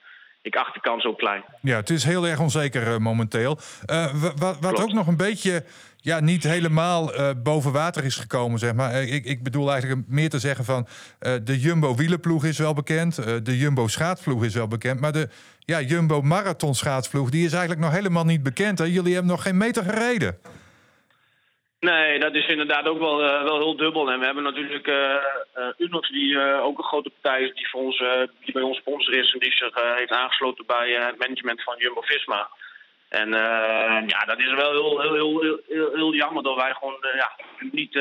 [0.43, 1.45] ik acht de kans ook klein.
[1.63, 3.59] Ja, het is heel erg onzeker momenteel.
[3.87, 5.65] Wa- wa- wat ook nog een beetje
[5.97, 7.11] ja, niet helemaal
[7.43, 9.03] boven water is gekomen, zeg maar.
[9.03, 10.87] Ik, ik bedoel eigenlijk meer te zeggen van...
[11.45, 13.45] de Jumbo wielerploeg is wel bekend.
[13.45, 15.01] de Jumbo schaatsploeg is wel bekend.
[15.01, 15.29] Maar de
[15.59, 17.31] ja, Jumbo marathon schaatsploeg...
[17.31, 18.79] die is eigenlijk nog helemaal niet bekend.
[18.79, 18.85] Hè?
[18.85, 20.39] Jullie hebben nog geen meter gereden.
[21.81, 24.11] Nee, dat is inderdaad ook wel, eh, wel heel dubbel.
[24.11, 24.87] En we hebben natuurlijk
[25.79, 27.99] Unox, die ook een grote partij is, die, voor ons,
[28.45, 32.01] die bij ons sponsor is en die zich heeft aangesloten bij het management van Jumbo
[32.01, 32.49] Visma.
[33.09, 33.29] En
[34.07, 37.31] ja, dat is wel heel, heel, heel, heel, heel, jammer dat wij gewoon ja,
[37.71, 37.93] niet,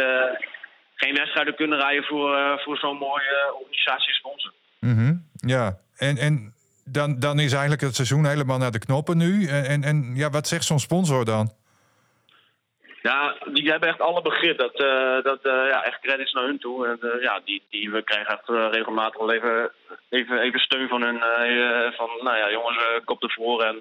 [0.95, 4.53] geen wedstrijden kunnen rijden voor, voor zo'n mooie organisatie sponsor.
[4.79, 6.53] Mhm, Ja, en, en
[6.83, 9.47] dan, dan is eigenlijk het seizoen helemaal naar de knoppen nu.
[9.47, 11.51] En, en ja, wat zegt zo'n sponsor dan?
[13.01, 14.57] Ja, die hebben echt alle begrip.
[14.57, 16.87] Dat, eh, dat eh, ja, echt credits naar hun toe.
[16.87, 19.71] En eh, ja, die, die, we krijgen echt regelmatig wel even,
[20.09, 21.19] even, even steun van hun.
[21.97, 23.63] van, nou ja, jongens, kop ervoor.
[23.63, 23.79] En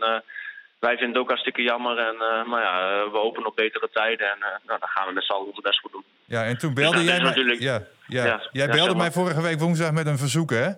[0.79, 1.99] wij vinden het ook hartstikke jammer.
[1.99, 2.17] En
[2.49, 4.31] maar ja, we hopen op betere tijden.
[4.31, 6.05] En nou, dan gaan we met z'n allen best voor doen.
[6.25, 7.27] Ja, en toen Dus belde is jij mij...
[7.27, 8.25] natuurlijk- Ja, ja.
[8.25, 8.97] Ja, jij belde zeg maar.
[8.97, 10.69] mij vorige week woensdag met een verzoek, hè?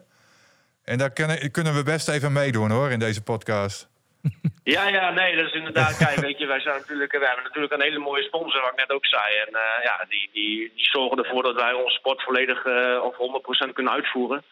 [0.84, 3.89] En daar kunnen, kunnen we best even meedoen, hoor, in deze podcast.
[4.64, 5.97] Ja, ja, nee, dat is inderdaad.
[5.97, 8.77] Kijk, weet je, wij zijn natuurlijk, we hebben natuurlijk een hele mooie sponsor, wat ik
[8.79, 9.37] net ook zei.
[9.47, 13.14] En eh, ja, die, die, die zorgen ervoor dat wij onze sport volledig eh, of
[13.68, 14.43] 100% kunnen uitvoeren.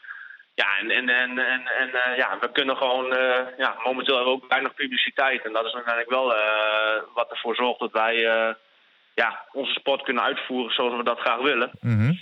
[0.55, 4.35] Ja, en, en, en, en, en eh, ja, we kunnen gewoon, eh, ja, momenteel hebben
[4.35, 5.45] we ook weinig publiciteit.
[5.45, 8.55] En dat is uiteindelijk wel eh, wat ervoor zorgt dat wij eh,
[9.14, 11.71] ja, onze sport kunnen uitvoeren zoals we dat graag willen.
[11.81, 12.12] Mhm.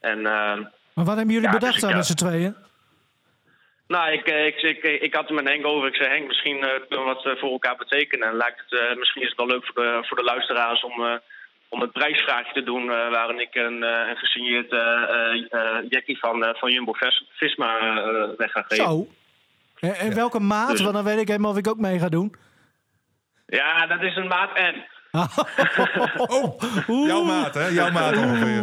[0.00, 1.96] En Maar wat hebben jullie Ja, bedacht dus ik, dan ja.
[1.96, 2.56] met z'n tweeën?
[3.86, 5.88] Nou, ik, eh, ik, ik, ik had het met Henk over.
[5.88, 8.28] Ik zei, Henk, misschien eh, kunnen we wat eh, voor elkaar betekenen.
[8.28, 11.14] En lijkt het, misschien is het wel leuk voor de, voor de luisteraars om, eh,
[11.68, 12.86] om een prijsvraagje te doen...
[12.86, 14.70] waarin ik een, een gesigneerd
[15.88, 18.84] Jackie van, van Jumbo Vis- Visma eh, weg ga geven.
[18.84, 19.06] Zo.
[19.80, 20.70] En, en welke maat?
[20.70, 22.34] Dus- Want dan weet ik helemaal of ik ook mee ga doen.
[23.46, 24.84] Ja, dat is een maat N.
[26.16, 27.66] Oh, jouw maat, hè?
[27.66, 28.62] Jouw maat ongeveer.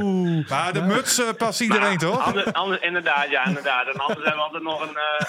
[0.49, 2.25] Maar de muts eh, past iedereen, toch?
[2.25, 3.87] Ander, ander- inderdaad, ja, inderdaad.
[3.87, 5.27] En anders hebben we altijd nog een, eh, een,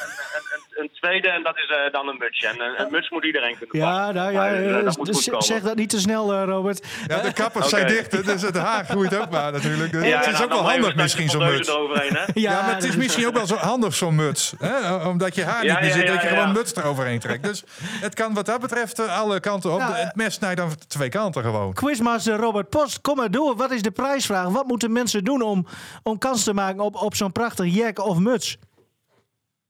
[0.76, 2.46] een, een tweede en dat is eh, dan een mutsje.
[2.48, 4.14] En een, een muts moet iedereen kunnen Ja, passen.
[4.14, 4.38] nou ja,
[4.72, 5.42] Maar, dat moet dus goed komen.
[5.42, 6.86] zeg dat niet te snel, eh, Robert.
[7.06, 9.92] Ja, de kappers zijn dicht, dus het haar groeit ook maar natuurlijk.
[9.92, 11.68] Dus Ja, het is nou, ook wel handig misschien, zo'n muts.
[11.68, 12.24] eroverheen, hè?
[12.40, 14.52] Ja, maar het is misschien ook wel zo handig, zo'n muts.
[14.58, 14.94] Hè?
[14.94, 16.34] Omdat je haar Ja, niet meer ja, zit, ja, dat je ja.
[16.34, 17.42] gewoon muts eroverheen trekt.
[17.42, 17.64] Dus
[18.00, 19.78] het kan wat dat betreft alle kanten op.
[19.80, 21.72] Ja, het mes snijdt dan twee kanten gewoon.
[21.72, 23.56] Quizmaster Robert Post, kom maar door.
[23.56, 24.48] Wat is de prijsvraag?
[24.48, 25.66] Wat moeten mensen doen om,
[26.02, 28.56] om kans te maken op, op zo'n prachtig jack of muts?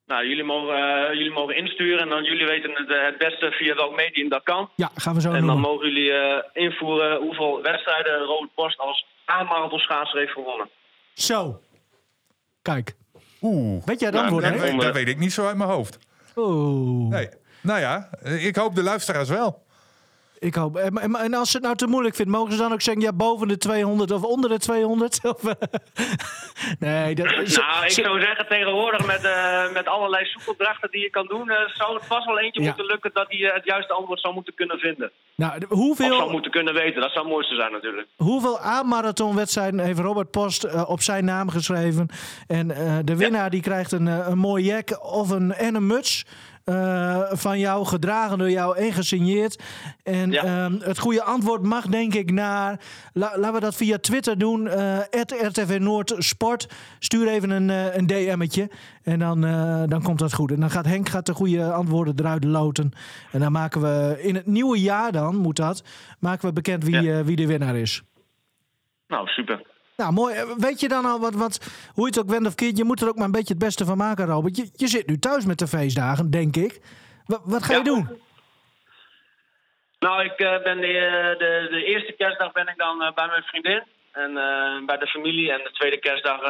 [0.07, 3.51] Nou, jullie mogen, eh, jullie mogen insturen en dan jullie weten het, eh, het beste
[3.51, 4.71] via welk medium dat kan.
[4.77, 5.71] Ja, gaan we zo En dan noemen.
[5.71, 10.69] mogen jullie eh, invoeren hoeveel wedstrijden Robert Post als A-marathonschaatser heeft gewonnen.
[11.15, 11.61] Zo.
[12.63, 12.95] Kijk.
[13.43, 14.59] Oeh, Weet jij dan Nou, worden?
[14.59, 15.99] dat, dat weet ik niet zo uit mijn hoofd.
[16.37, 17.11] Oeh.
[17.11, 17.29] Nee.
[17.63, 19.63] Nou ja, ik hoop de luisteraars wel.
[20.43, 20.77] Ik hoop.
[20.77, 23.49] En, als ze het nou te moeilijk vindt, mogen ze dan ook zeggen: ja, boven
[23.49, 25.21] de 200 of onder de 200?
[25.35, 25.55] Of, eh,
[26.79, 31.01] nee, dat ze- Nou, ik ze- zou zeggen tegenwoordig met, eh, met allerlei zoekopdrachten die
[31.03, 32.67] je kan doen, eh, zou het vast wel eentje Ja.
[32.67, 35.11] moeten lukken dat hij het juiste antwoord zou moeten kunnen vinden.
[35.37, 37.01] nou, Of zou hoeveel, moeten kunnen weten.
[37.01, 38.09] Dat zou het mooiste zijn natuurlijk.
[38.17, 42.09] hoeveel A-marathonwedstrijden heeft Robert Post op zijn naam geschreven?
[42.47, 42.69] En
[43.05, 46.25] de winnaar die krijgt een, een mooi jack of een, en een muts.
[46.65, 49.63] Eh, van jou, gedragen door jou en gesigneerd.
[50.03, 50.43] En Ja.
[50.45, 52.81] ehm, het goede antwoord mag denk ik naar...
[53.13, 54.69] la- laten we dat via Twitter doen.
[54.69, 54.99] eh
[55.49, 56.69] RTV Noord Sport.
[56.99, 58.71] Stuur even een, eh, een DM'tje.
[59.03, 59.41] En dan,
[59.89, 60.51] dan komt dat goed.
[60.53, 62.91] En dan gaat Henk gaat de goede antwoorden eruit loten.
[63.33, 65.83] En dan maken we in het nieuwe jaar dan, moet dat...
[66.19, 67.25] maken we bekend wie, Ja.
[67.25, 68.03] wie de winnaar is.
[69.07, 69.63] Nou, super.
[69.97, 70.35] Nou, mooi.
[70.35, 72.77] Eh, Weet je dan al wat, wat, hoe je het ook went of keert?
[72.77, 74.57] Je moet er ook maar een beetje het beste van maken, Robert.
[74.57, 76.81] Je, je zit nu thuis met de feestdagen, denk ik.
[77.27, 78.21] Wat, wat ga je doen?
[79.99, 83.43] Nou, ik eh, ben de, eh, de, de eerste kerstdag ben ik dan bij mijn
[83.43, 83.83] vriendin.
[84.13, 84.33] En
[84.87, 85.53] bij de familie.
[85.53, 86.41] En de tweede kerstdag,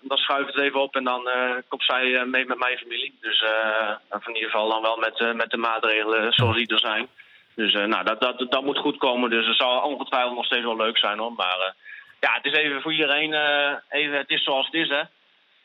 [0.00, 0.96] dan schuif ik het even op.
[0.96, 1.28] En dan
[1.68, 3.18] komt zij mee met mijn familie.
[3.20, 3.44] Dus
[4.26, 7.08] in ieder geval dan wel met, met de maatregelen zoals die er zijn.
[7.54, 9.30] Dus nou, dat, dat, dat moet goed komen.
[9.30, 11.32] Dus het zal ongetwijfeld nog steeds wel leuk zijn hoor.
[11.32, 11.74] Maar
[12.20, 13.32] ja, het is even voor iedereen.
[13.34, 15.02] eh, even, het is zoals het is hè.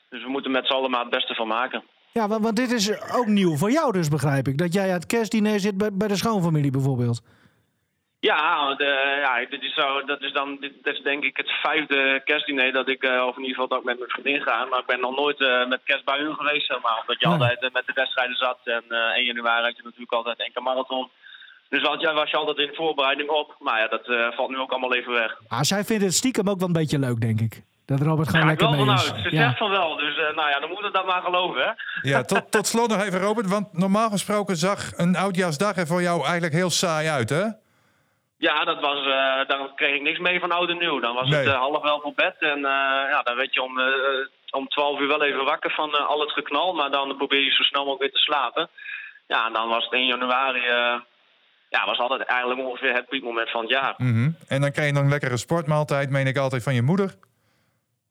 [0.10, 1.84] Dus we moeten met z'n allen maar het beste van maken.
[2.12, 4.58] Ja, want, want dit is ook nieuw voor jou dus, begrijp ik.
[4.58, 7.22] Dat jij aan het kerstdiner zit bij, bij de schoonfamilie bijvoorbeeld.
[8.20, 12.22] Ja, de, ja dit is zo, dat is dan dit, is denk ik het vijfde
[12.26, 14.66] kerstdiner dat ik, eh, of in ieder geval dat ik met mijn vriendin ga.
[14.66, 16.98] Maar ik ben nog nooit eh, met kerst bij hun geweest, zeg maar.
[17.02, 17.36] Omdat je Nee.
[17.36, 18.60] altijd eh, met de wedstrijden zat.
[18.64, 21.10] En eh 1 januari had je natuurlijk altijd een enkele marathon.
[21.74, 23.56] Dus was, ja, was je altijd in voorbereiding op.
[23.60, 25.38] Maar ja, dat eh, valt nu ook allemaal even weg.
[25.48, 27.62] Ah, zij vindt het stiekem ook wel een beetje leuk, denk ik.
[27.86, 29.16] Dat Robert gewoon lekker wel mee vanuit.
[29.16, 29.24] is.
[29.24, 29.96] Ze zegt van wel.
[29.96, 31.72] Dus eh, nou ja, dan moeten we dat maar geloven, hè.
[32.10, 33.48] Ja, tot, tot slot nog even, Robert.
[33.50, 37.44] Want normaal gesproken zag een oudjaarsdag er voor jou eigenlijk heel saai uit, hè?
[38.38, 41.00] Ja, dat was, eh dan kreeg ik niks mee van oud en nieuw.
[41.00, 41.40] Dan was Nee.
[41.48, 42.36] het half elf op bed.
[42.40, 43.86] En eh, ja, dan werd je om, eh,
[44.52, 46.74] om twaalf uur wel even wakker van al het geknal.
[46.74, 48.70] Maar dan probeer je zo snel mogelijk weer te slapen.
[49.28, 50.62] Ja, en dan was het 1 januari...
[51.76, 53.94] ja, was altijd eigenlijk ongeveer het piekmoment van het jaar.
[53.98, 54.32] Mhm.
[54.48, 57.16] En dan krijg je nog een lekkere sportmaaltijd, meen ik altijd, van je moeder.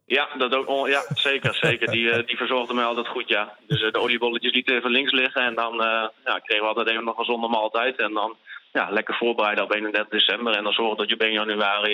[0.07, 1.91] Ja, dat ook, ja zeker, zeker.
[1.91, 3.57] Die, eh, die verzorgde mij altijd goed, ja.
[3.67, 5.43] Dus eh, de oliebolletjes lieten even links liggen.
[5.43, 7.97] En dan eh, ja, kregen we altijd even nog een gezonde maaltijd.
[7.97, 8.37] En dan
[8.73, 10.55] ja, lekker voorbereiden op 31 december.
[10.57, 11.93] En dan zorgen dat je op 1 januari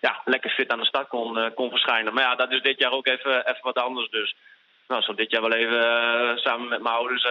[0.00, 2.14] ja, lekker fit aan de start kon, kon verschijnen.
[2.14, 4.10] Maar ja, dat is dit jaar ook even, even wat anders.
[4.10, 4.36] Dus
[4.88, 7.26] nou, zo dit jaar wel even samen met mijn ouders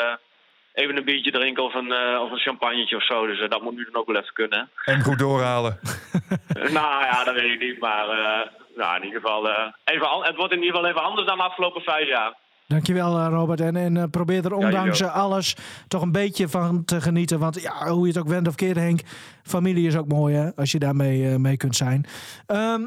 [0.75, 3.27] even een biertje drinken of een, eh, of een champagnetje of zo.
[3.27, 4.69] Dus eh, dat moet nu dan ook wel even kunnen.
[4.85, 5.79] En goed doorhalen.
[6.79, 7.79] nou ja, dat weet ik niet.
[7.79, 11.27] Maar eh, nou, in ieder geval, eh, even, het wordt in ieder geval even anders
[11.27, 12.33] dan de afgelopen vijf jaar.
[12.67, 13.61] Dankjewel, eh, Robert.
[13.61, 15.55] En, en eh, probeer er ondanks alles
[15.87, 17.39] toch een beetje van te genieten.
[17.39, 19.01] Want ja, hoe je het ook wendt of keert, Henk.
[19.43, 20.55] Familie is ook mooi, hè?
[20.55, 22.05] Als je daarmee eh, mee kunt zijn.
[22.47, 22.81] Ehm,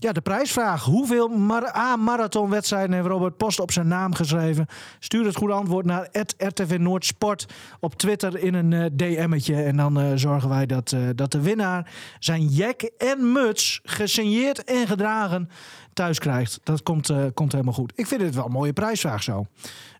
[0.00, 0.84] ja, de prijsvraag.
[0.84, 4.66] Hoeveel mar A-marathonwedstrijden heeft Robert Post op zijn naam geschreven?
[4.98, 7.46] Stuur het goede antwoord naar RTV Noordsport
[7.80, 9.62] op Twitter in een eh, DM'tje.
[9.62, 14.64] En dan eh, zorgen wij dat, eh, dat de winnaar zijn jack en muts gesigneerd
[14.64, 15.48] en gedragen
[15.92, 16.60] thuis krijgt.
[16.62, 17.92] Dat komt, komt helemaal goed.
[17.94, 19.46] Ik vind het wel een mooie prijsvraag zo.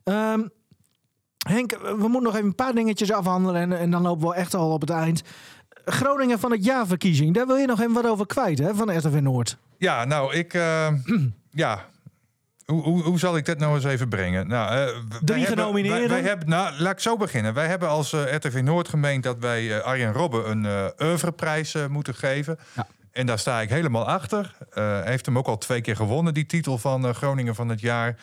[0.04, 0.40] Ehm,
[1.48, 4.54] Henk, we moeten nog even een paar dingetjes afhandelen en, en dan lopen we echt
[4.54, 5.22] al op het eind.
[5.84, 9.18] Groningen van het jaarverkiezing, daar wil je nog even wat over kwijt, hè, van RTV
[9.20, 9.56] Noord.
[9.78, 10.54] Ja, nou, ik...
[10.54, 10.88] eh,
[11.50, 11.88] ja...
[12.64, 14.48] Hoe, hoe, hoe zal ik dat nou eens even brengen?
[14.48, 16.08] Nou, wij Drie hebben- genomineerden.
[16.08, 17.54] Wij, wij hebben, nou, laat ik zo beginnen.
[17.54, 21.86] Wij hebben als eh, RTV Noord gemeend dat wij eh, Arjen Robben een oeuvreprijs eh,
[21.86, 22.58] moeten geven.
[22.72, 22.86] Ja.
[23.12, 24.54] En daar sta ik helemaal achter.
[24.70, 28.16] Hij heeft hem ook al twee keer gewonnen, die titel van Groningen van het jaar.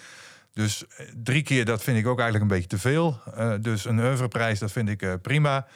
[0.54, 0.84] Dus
[1.24, 3.20] drie keer, dat vind ik ook eigenlijk een beetje te veel.
[3.62, 5.68] Dus een oeuvreprijs, dat vind ik prima.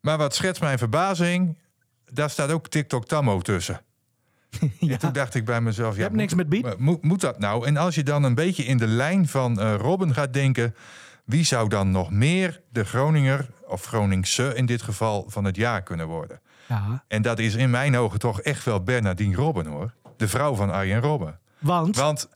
[0.00, 1.58] Maar wat schetst mijn verbazing,
[2.04, 3.80] daar staat ook TikTok Tammo tussen.
[4.80, 6.64] En toen dacht ik bij mezelf, ja, hebt niks met Biep.
[6.64, 7.66] moet, moet, moet dat nou?
[7.66, 10.74] En als je dan een beetje in de lijn van eh, Robin gaat denken,
[11.24, 15.82] wie zou dan nog meer de Groninger, of Groningse in dit geval, van het jaar
[15.82, 16.40] kunnen worden?
[16.66, 19.94] Ja, En dat is in mijn ogen toch echt wel Bernardine Robben hoor.
[20.16, 21.38] De vrouw van Arjen Robben.
[21.58, 22.28] want Want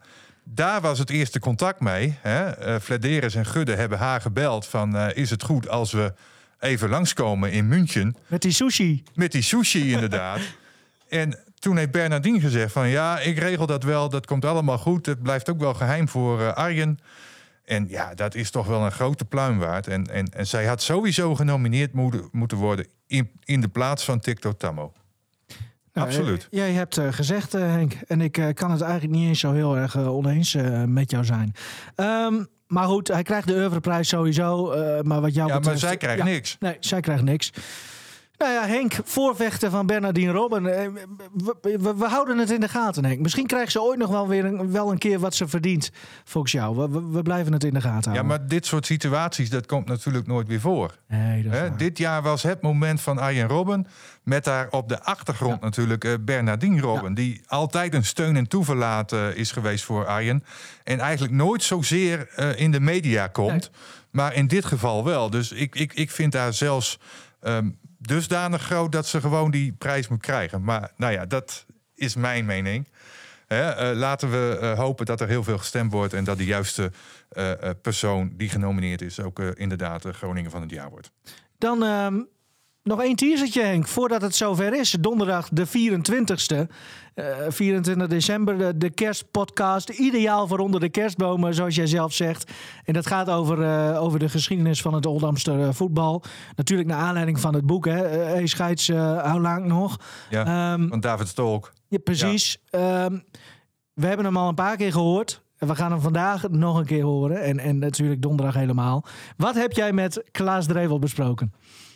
[0.45, 2.19] daar was het eerste contact mee.
[2.21, 2.51] Hè?
[2.51, 4.97] Eh, Flederis en Gudde hebben haar gebeld van...
[4.97, 6.13] eh, is het goed als we
[6.65, 8.17] even langskomen in München...
[8.27, 9.03] met die sushi.
[9.15, 10.41] met die sushi inderdaad.
[11.09, 12.89] en toen heeft Bernardine gezegd van...
[12.89, 15.07] ja, ik regel dat wel, dat komt allemaal goed.
[15.07, 16.99] Het blijft ook wel geheim voor eh, Arjen.
[17.65, 19.87] En ja, dat is toch wel een grote pluim waard.
[19.87, 22.87] En, en, en zij had sowieso genomineerd moeten, moeten worden...
[23.07, 24.93] In, in de plaats van TikTok Tammo.
[25.93, 26.49] Nou, Absoluut.
[26.51, 29.77] eh, jij hebt eh, gezegd, Henk, en ik kan het eigenlijk niet eens zo heel
[29.77, 30.57] erg oneens
[30.87, 31.55] met jou zijn.
[31.95, 34.71] Ehm, maar goed, hij krijgt de Oeuvreprijs sowieso.
[34.71, 36.57] eh, maar wat jou Ja, maar zij krijgt ja, niks.
[36.61, 37.51] Nee, zij krijgt niks.
[38.39, 40.79] Nou ja, Henk, voorvechter van Bernardine Robben.
[40.81, 40.89] eh,
[41.35, 43.21] We, we- we houden het in de gaten, Henk.
[43.21, 45.91] Misschien krijgt ze ooit nog wel weer een, wel een keer wat ze verdient,
[46.25, 46.77] volgens jou.
[46.91, 48.27] We, we, blijven het in de gaten Ja, houden.
[48.39, 50.99] maar dit soort situaties, dat komt natuurlijk nooit weer voor.
[51.09, 51.77] Nee, dat is Hè, waar.
[51.79, 53.87] dit jaar was het moment van Arjen Robben.
[54.23, 57.15] Met daar op de achtergrond natuurlijk eh, Bernardine Robben.
[57.15, 60.45] Die altijd een steun en toeverlaat eh, is geweest voor Arjen.
[60.85, 62.29] En eigenlijk nooit zozeer
[62.59, 63.71] in de media komt.
[64.11, 65.31] Maar in dit geval wel.
[65.31, 66.99] Dus ik, ik, ik vind daar zelfs
[67.41, 67.69] ehm,
[68.07, 70.65] dusdanig groot dat ze gewoon die prijs moet krijgen.
[70.65, 72.89] Maar nou ja, dat is mijn mening.
[73.47, 76.13] Eh, laten we eh, hopen dat er heel veel gestemd wordt.
[76.13, 76.91] En dat de juiste
[77.29, 77.53] eh,
[77.83, 81.11] persoon die genomineerd is ook inderdaad de Groningen van het jaar wordt.
[81.59, 82.21] Dan ehm,
[82.83, 84.91] nog één teasertje, Henk, voordat het zover is.
[84.91, 86.63] Donderdag de 24ste, eh
[87.49, 89.89] 24 december, de, de kerstpodcast.
[89.89, 92.51] Ideaal voor onder de kerstbomen, zoals jij zelf zegt.
[92.85, 96.23] En dat gaat over, eh, over de geschiedenis van het Oldamster eh, voetbal.
[96.57, 98.03] Natuurlijk naar aanleiding van het boek, hè.
[98.03, 99.97] Eh, hey, scheids, eh, hoe lang nog?
[100.31, 101.73] Ja, Ehm, van David Stolk.
[101.89, 102.59] ja, precies.
[102.71, 103.19] Ehm,
[103.95, 105.43] we hebben hem al een paar keer gehoord.
[105.59, 107.43] En we gaan hem vandaag nog een keer horen.
[107.43, 109.05] En, en natuurlijk donderdag helemaal.
[109.37, 111.53] Wat heb jij met Klaas Drevel besproken?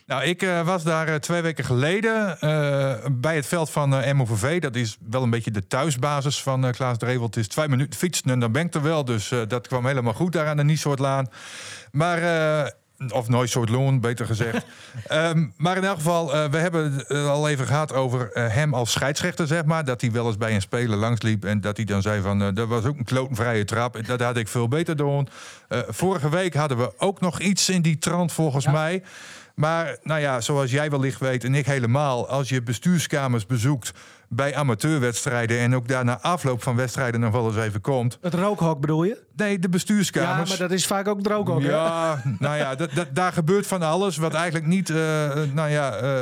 [0.08, 4.60] Nou, ik eh, was daar eh, twee weken geleden eh, bij het veld van MOVV.
[4.60, 7.26] Dat is wel een beetje de thuisbasis van Klaas Drevel.
[7.26, 9.04] Het is twee minuten fietsen en dan ben ik er wel.
[9.04, 11.28] Dus dat kwam helemaal goed daar aan de Niesoortlaan.
[11.92, 12.72] Maar...
[13.08, 14.64] of nooit soort loon, beter gezegd.
[15.06, 19.46] Ehm, maar in elk geval, we hebben het al even gehad over hem als scheidsrechter,
[19.46, 19.84] zeg maar.
[19.84, 22.42] Dat hij wel eens bij een speler langsliep en dat hij dan zei van...
[22.42, 23.96] eh, dat was ook een klotenvrije trap.
[23.96, 25.28] En Dat had ik veel beter doen.
[25.88, 29.02] Vorige week hadden we ook nog iets in die trant, volgens mij.
[29.58, 32.28] Maar nou ja, zoals jij wellicht weet en ik helemaal...
[32.28, 33.92] als je bestuurskamers bezoekt
[34.28, 35.58] bij amateurwedstrijden...
[35.58, 38.18] en ook daar na afloop van wedstrijden nog wel eens even komt...
[38.20, 39.22] Het rookhok bedoel je?
[39.36, 40.48] Nee, de Ja, bestuurskamers...
[40.48, 41.62] maar dat is vaak ook drooghok.
[41.62, 41.70] hè?
[41.70, 44.96] Ja, nou ja, dat, dat, daar gebeurt van alles wat eigenlijk niet eh,
[45.52, 46.12] nou ja, eh,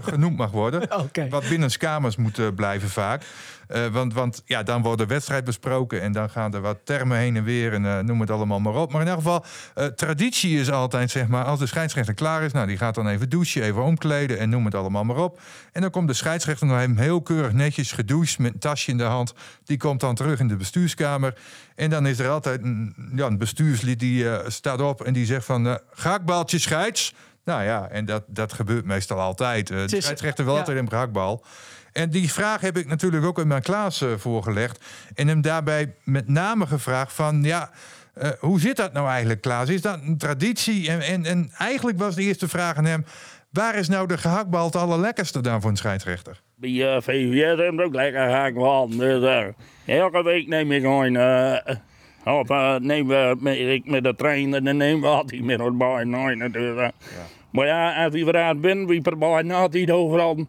[0.00, 0.88] genoemd mag worden.
[1.30, 3.22] Wat binnen kamers moet eh, blijven vaak.
[3.68, 7.18] Eh, want want ja, dan wordt de wedstrijd besproken en dan gaan er wat termen
[7.18, 8.92] heen en weer en eh, noem het allemaal maar op.
[8.92, 9.44] Maar in elk geval,
[9.74, 13.08] eh, traditie is altijd, zeg maar, als de scheidsrechter klaar is, nou die gaat dan
[13.08, 15.40] even douchen, even omkleden en noem het allemaal maar op.
[15.72, 18.98] En dan komt de scheidsrechter nog even heel keurig netjes gedoucht met een tasje in
[18.98, 19.34] de hand.
[19.64, 21.34] Die komt dan terug in de bestuurskamer.
[21.74, 25.44] En dan is er altijd een, ja, een bestuurslid die staat op en die zegt
[25.44, 27.14] van gehaktbaltje scheids.
[27.44, 29.66] Nou ja, en dat, dat gebeurt meestal altijd.
[29.66, 30.58] De scheidsrechter wil ja.
[30.58, 31.44] altijd een gehaktbal.
[31.98, 34.84] En die vraag heb ik natuurlijk ook aan mijn Klaas eh, voorgelegd.
[35.14, 37.42] En hem daarbij met name gevraagd van...
[37.42, 37.70] ja,
[38.14, 39.68] eh, hoe zit dat nou eigenlijk, Klaas?
[39.68, 40.88] Is dat een traditie?
[40.88, 43.04] En, en, en eigenlijk was de eerste vraag aan hem...
[43.50, 46.40] waar is nou de gehaktbal het allerlekkerste dan voor een scheidsrechter?
[46.54, 48.88] Bij uh, VVS hebben we ook lekker gehaktbal.
[48.88, 51.14] Dus uh, elke week neem ik gewoon...
[51.14, 51.56] Uh,
[52.24, 52.48] of
[53.40, 56.92] met, ik met de trein en dan nemen we altijd met het bij natuurlijk.
[57.50, 60.46] Maar ja, als we eruit bent, wie proberen altijd overal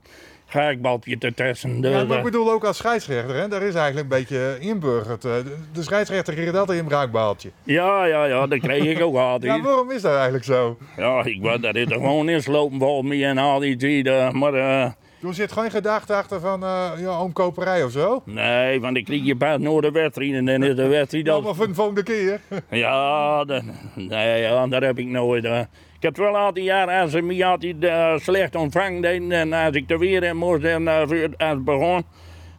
[0.49, 1.81] ga ik baltje te testen.
[1.81, 3.47] Ja, maar ik eh, bedoel ook als scheidsrechter, hè?
[3.47, 5.25] Daar is eigenlijk een beetje inburgerd.
[5.25, 7.49] eh, de- De scheidsrechter kreeg altijd een raakbaaltje.
[7.63, 9.55] ja, ja, ja, dat kreeg ik ook altijd.
[9.55, 10.77] Ja, waarom is dat eigenlijk zo?
[10.97, 14.37] Ja, ik wou dat dit er gewoon inslopen volgens mij en al die tijden.
[14.37, 14.83] Maar eh,
[15.23, 18.21] Er zit geen gedachte achter van eh ja, omkoperij of zo?
[18.25, 21.33] nee, want ik kreeg je pas nooit de wedstrijd en dan is de wedstrijd al...
[21.33, 22.39] Allemaal voor de volgende keer.
[22.69, 23.63] Ja, dat,
[23.95, 25.45] nee, ja, dat heb ik nooit.
[25.45, 25.59] eh.
[25.99, 29.75] Ik heb wel altijd jaren als ze me altijd eh, slecht ontvangen deden en als
[29.75, 32.03] ik er weer in moest en uh, voor- als het begon,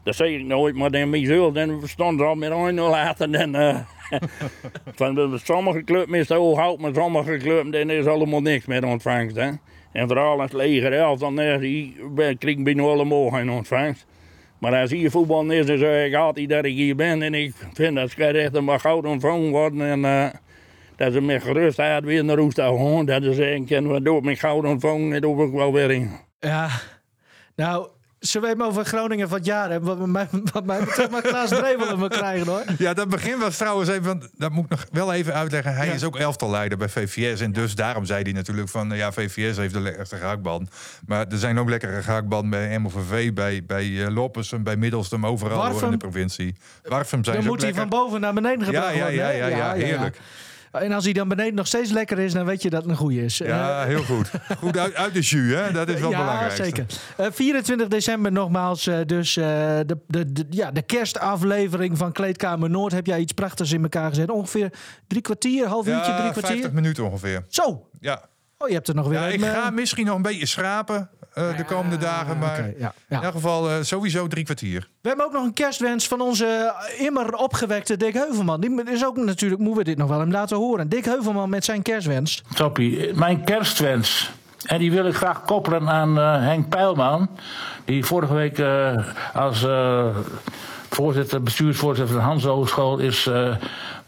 [0.03, 3.33] dat zei ik nooit, maar dan mezelf, dan stond ze al met 1-0 later.
[3.33, 3.79] Dan, eh,
[4.97, 9.37] van sommige clubs is het hout, maar sommige clubs is allemaal niks met ontvangst.
[9.37, 9.51] Hè.
[9.93, 11.59] En vooral als leger elf, dan eh,
[12.15, 14.07] krijg ik bijna allemaal geen ontvangst.
[14.59, 17.23] Maar als hier voetbal is, dan zeg ik altijd dat ik hier ben.
[17.23, 19.81] En ik vind dat scheidsrechter maar goud ontvangen worden.
[19.81, 20.29] En eh,
[21.01, 23.05] dat ze met gerustheid weer naar Roest gaan.
[23.05, 26.11] Dat ze zeggen, kunnen we door met goud ontvangen, dat doe ik wel weer in.
[26.41, 26.69] Ja,
[27.57, 27.89] nou,
[28.19, 29.99] zullen we hem over Groningen van het jaar hebben?
[29.99, 32.63] Wat mij, wat mij betreft maar Klaas Drevel hem krijgen hoor.
[32.79, 35.75] Ja, dat begin was trouwens even, want dat moet ik nog wel even uitleggen.
[35.75, 35.93] Hij Ja.
[35.93, 37.41] is ook elftalleider bij VVS.
[37.41, 40.71] En dus daarom zei hij natuurlijk van, ja, VVS heeft de lekkerste gehaktband.
[41.07, 45.67] Maar er zijn ook lekkere gehaktbanden bij MOVV, bij, bij eh, Loppersum, bij Middelstum, overal
[45.71, 46.55] hoor, in de provincie.
[46.83, 47.89] Warfum zijn Dan ze moet hij lekker.
[47.89, 49.15] van boven naar beneden Ja, gebracht ja, worden.
[49.15, 49.33] ja, hè?
[49.33, 50.17] ja, ja, heerlijk.
[50.71, 52.97] En als hij dan beneden nog steeds lekker is, dan weet je dat het een
[52.97, 53.39] goeie is.
[53.39, 54.31] Ja, heel goed.
[54.59, 55.73] Goed uit, uit de jus, hè?
[55.73, 56.53] Dat is wel ja, belangrijk.
[56.53, 56.87] zeker.
[57.17, 59.45] Eh, 24 december nogmaals, eh, dus eh,
[59.87, 62.93] de, de, de, ja, de kerstaflevering van Kleedkamer Noord.
[62.93, 64.31] Heb jij iets prachtigs in elkaar gezet?
[64.31, 64.73] Ongeveer
[65.07, 66.53] drie kwartier, half uurtje, drie Ja, kwartier?
[66.53, 67.45] 50 minuten ongeveer.
[67.49, 67.89] Zo!
[68.01, 68.29] Ja.
[68.59, 71.11] Oh, je hebt er nog weer Ja, ik eh, ga misschien nog een beetje schrapen.
[71.33, 72.39] Eh, de komende dagen.
[72.39, 73.19] Maar ja, ja.
[73.19, 74.89] in elk geval eh, sowieso drie kwartier.
[75.01, 78.61] We hebben ook nog een kerstwens van onze immer opgewekte Dick Heuvelman.
[78.61, 80.89] Die is ook natuurlijk, moeten we dit nog wel hem laten horen.
[80.89, 82.43] Dick Heuvelman met zijn kerstwens.
[82.55, 83.15] Toppie.
[83.15, 84.31] Mijn kerstwens.
[84.65, 87.29] En die wil ik graag koppelen aan eh, Henk Pijlman.
[87.85, 89.05] Die vorige week eh,
[89.35, 90.07] als eh,
[90.91, 93.57] voorzitter, bestuursvoorzitter van de Hans Hogeschool is eh,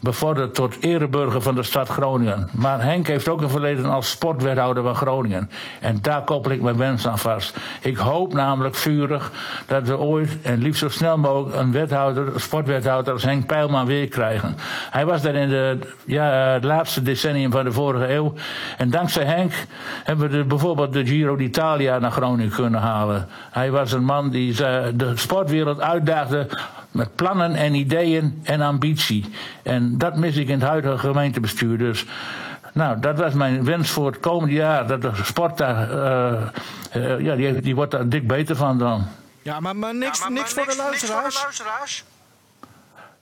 [0.03, 2.49] bevorderd tot ereburger van de stad Groningen.
[2.51, 5.49] Maar Henk heeft ook een verleden als sportwethouder van Groningen.
[5.79, 7.57] En daar koppel ik mijn wens aan vast.
[7.81, 9.31] Ik hoop namelijk vurig
[9.65, 14.07] dat we ooit en liefst zo snel mogelijk een wethouder, sportwethouder als Henk Pijlman weer
[14.07, 14.55] krijgen.
[14.89, 18.33] Hij was daar in de, ja, het laatste decennium van de vorige eeuw.
[18.77, 19.53] En dankzij Henk
[20.03, 23.27] hebben we de, bijvoorbeeld de Giro d'Italia naar Groningen kunnen halen.
[23.51, 24.55] Hij was een man die
[24.95, 26.47] de sportwereld uitdaagde
[26.93, 29.25] met plannen en ideeën en ambitie.
[29.63, 31.77] En dat mis ik in het huidige gemeentebestuur.
[31.77, 32.05] Dus
[32.73, 34.87] nou, dat was mijn wens voor het komende jaar.
[34.87, 36.41] Dat de sport daar, eh,
[36.91, 39.07] eh, ja, die, die wordt daar dik beter van dan.
[39.41, 42.03] Ja, maar, maar niks, niks, voor de luisteraars.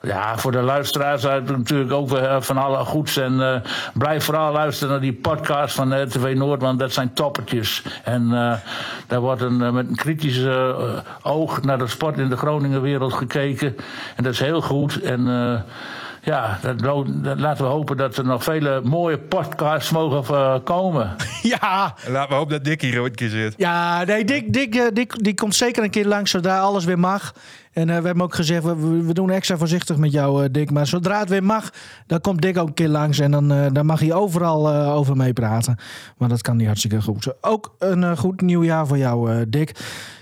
[0.04, 3.18] Ja, voor de luisteraars uit natuurlijk ook eh, van alle goeds.
[3.18, 3.62] En eh,
[3.93, 7.84] blijf vooral luisteren naar die podcast van RTV Noord, want dat zijn toppertjes.
[8.04, 8.54] En eh,
[9.08, 10.45] daar wordt een, met een kritisch
[11.22, 13.76] oog naar de sport in de Groningenwereld gekeken.
[14.16, 15.02] En dat is heel goed.
[15.02, 15.26] En
[16.22, 17.07] ja, dat,
[17.39, 21.15] laten we hopen dat er nog vele mooie podcasts mogen eh, komen.
[21.41, 23.53] Ja, En laten we hopen dat Dick hier ooit een keer zit.
[23.57, 26.99] Ja, nee, Dick, Dick, eh, Dick die komt zeker een keer langs zodra alles weer
[26.99, 27.34] mag.
[27.72, 30.72] En eh, we hebben ook gezegd, we, we doen extra voorzichtig met jou, eh, Dick.
[30.72, 31.69] Maar zodra het weer mag,
[32.07, 33.19] dan komt Dick ook een keer langs.
[33.19, 35.78] En dan, eh, dan mag hij overal eh, over meepraten.
[36.17, 37.34] Maar dat kan hij hartstikke goed.
[37.41, 39.72] Ook een eh, goed nieuwjaar voor jou, eh, Dick.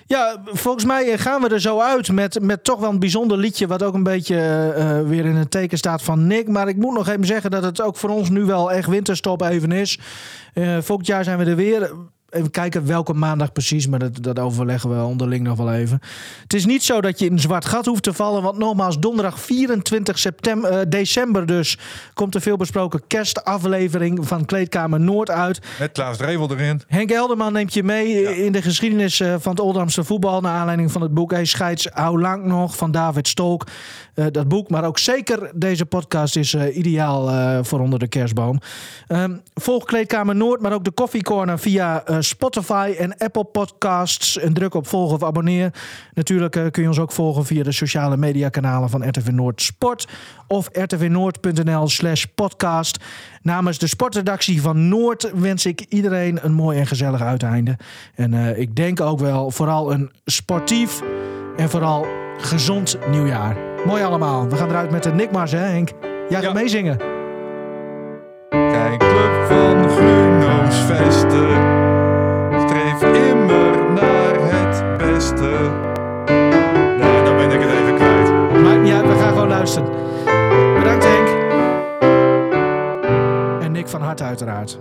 [0.10, 3.38] Ja, volgens mij eh, gaan we er zo uit met, met toch wel een bijzonder
[3.38, 3.68] liedje...
[3.68, 6.48] wat ook een beetje eh, eh, weer in het teken staat van Nick.
[6.48, 9.42] Maar ik moet nog even zeggen dat het ook voor ons nu wel echt winterstop
[9.42, 10.00] even is.
[10.54, 11.92] Eh, volgend jaar zijn we er weer...
[12.30, 16.00] Even kijken welke maandag precies, maar dat, dat overleggen we onderling nog wel even.
[16.44, 19.00] Het is niet zo dat je in een zwart gat hoeft te vallen, want nogmaals,
[19.00, 21.78] donderdag 24 september, eh, december dus,
[22.14, 25.60] komt de veelbesproken kerstaflevering van Kleedkamer Noord uit.
[25.80, 26.82] Met Klaas Drevel erin.
[26.88, 30.42] Henk Elderman neemt je mee in de geschiedenis eh, van het Oldamse voetbal.
[30.42, 33.68] Naar aanleiding van het boek Hij scheids Hou Lang Nog van David Stolk.
[34.20, 38.08] Eh, dat boek, maar ook zeker deze podcast is eh, ideaal eh, voor onder de
[38.08, 38.60] kerstboom.
[39.08, 44.38] Ehm, volg Kleedkamer Noord, maar ook de Coffee Corner via Spotify en Apple Podcasts.
[44.38, 45.74] En druk op volgen of abonneer.
[46.14, 50.08] Natuurlijk kun je ons ook volgen via de sociale mediakanalen van RTV Noord Sport
[50.48, 52.98] of rtvnoord.nl slash podcast.
[53.42, 57.78] Namens de sportredactie van Noord wens ik iedereen een mooi en gezellig uiteinde.
[58.16, 61.02] En ik denk ook wel vooral een sportief
[61.58, 62.06] en vooral
[62.38, 63.69] gezond nieuwjaar.
[63.86, 64.48] Mooi allemaal.
[64.50, 65.90] We gaan eruit met de Nickmars, hè Henk?
[66.02, 66.54] Jij gaat Ja.
[66.54, 66.98] meezingen.
[68.50, 71.50] Kijk, club van Gruno's vesten.
[72.68, 75.50] Streef immer naar het beste.
[77.00, 78.32] Nou, dan ben ik het even kwijt.
[78.64, 79.90] Maakt niet uit, we gaan gewoon luisteren.
[80.80, 81.28] Bedankt Henk.
[83.64, 84.80] En Nick van harte uiteraard.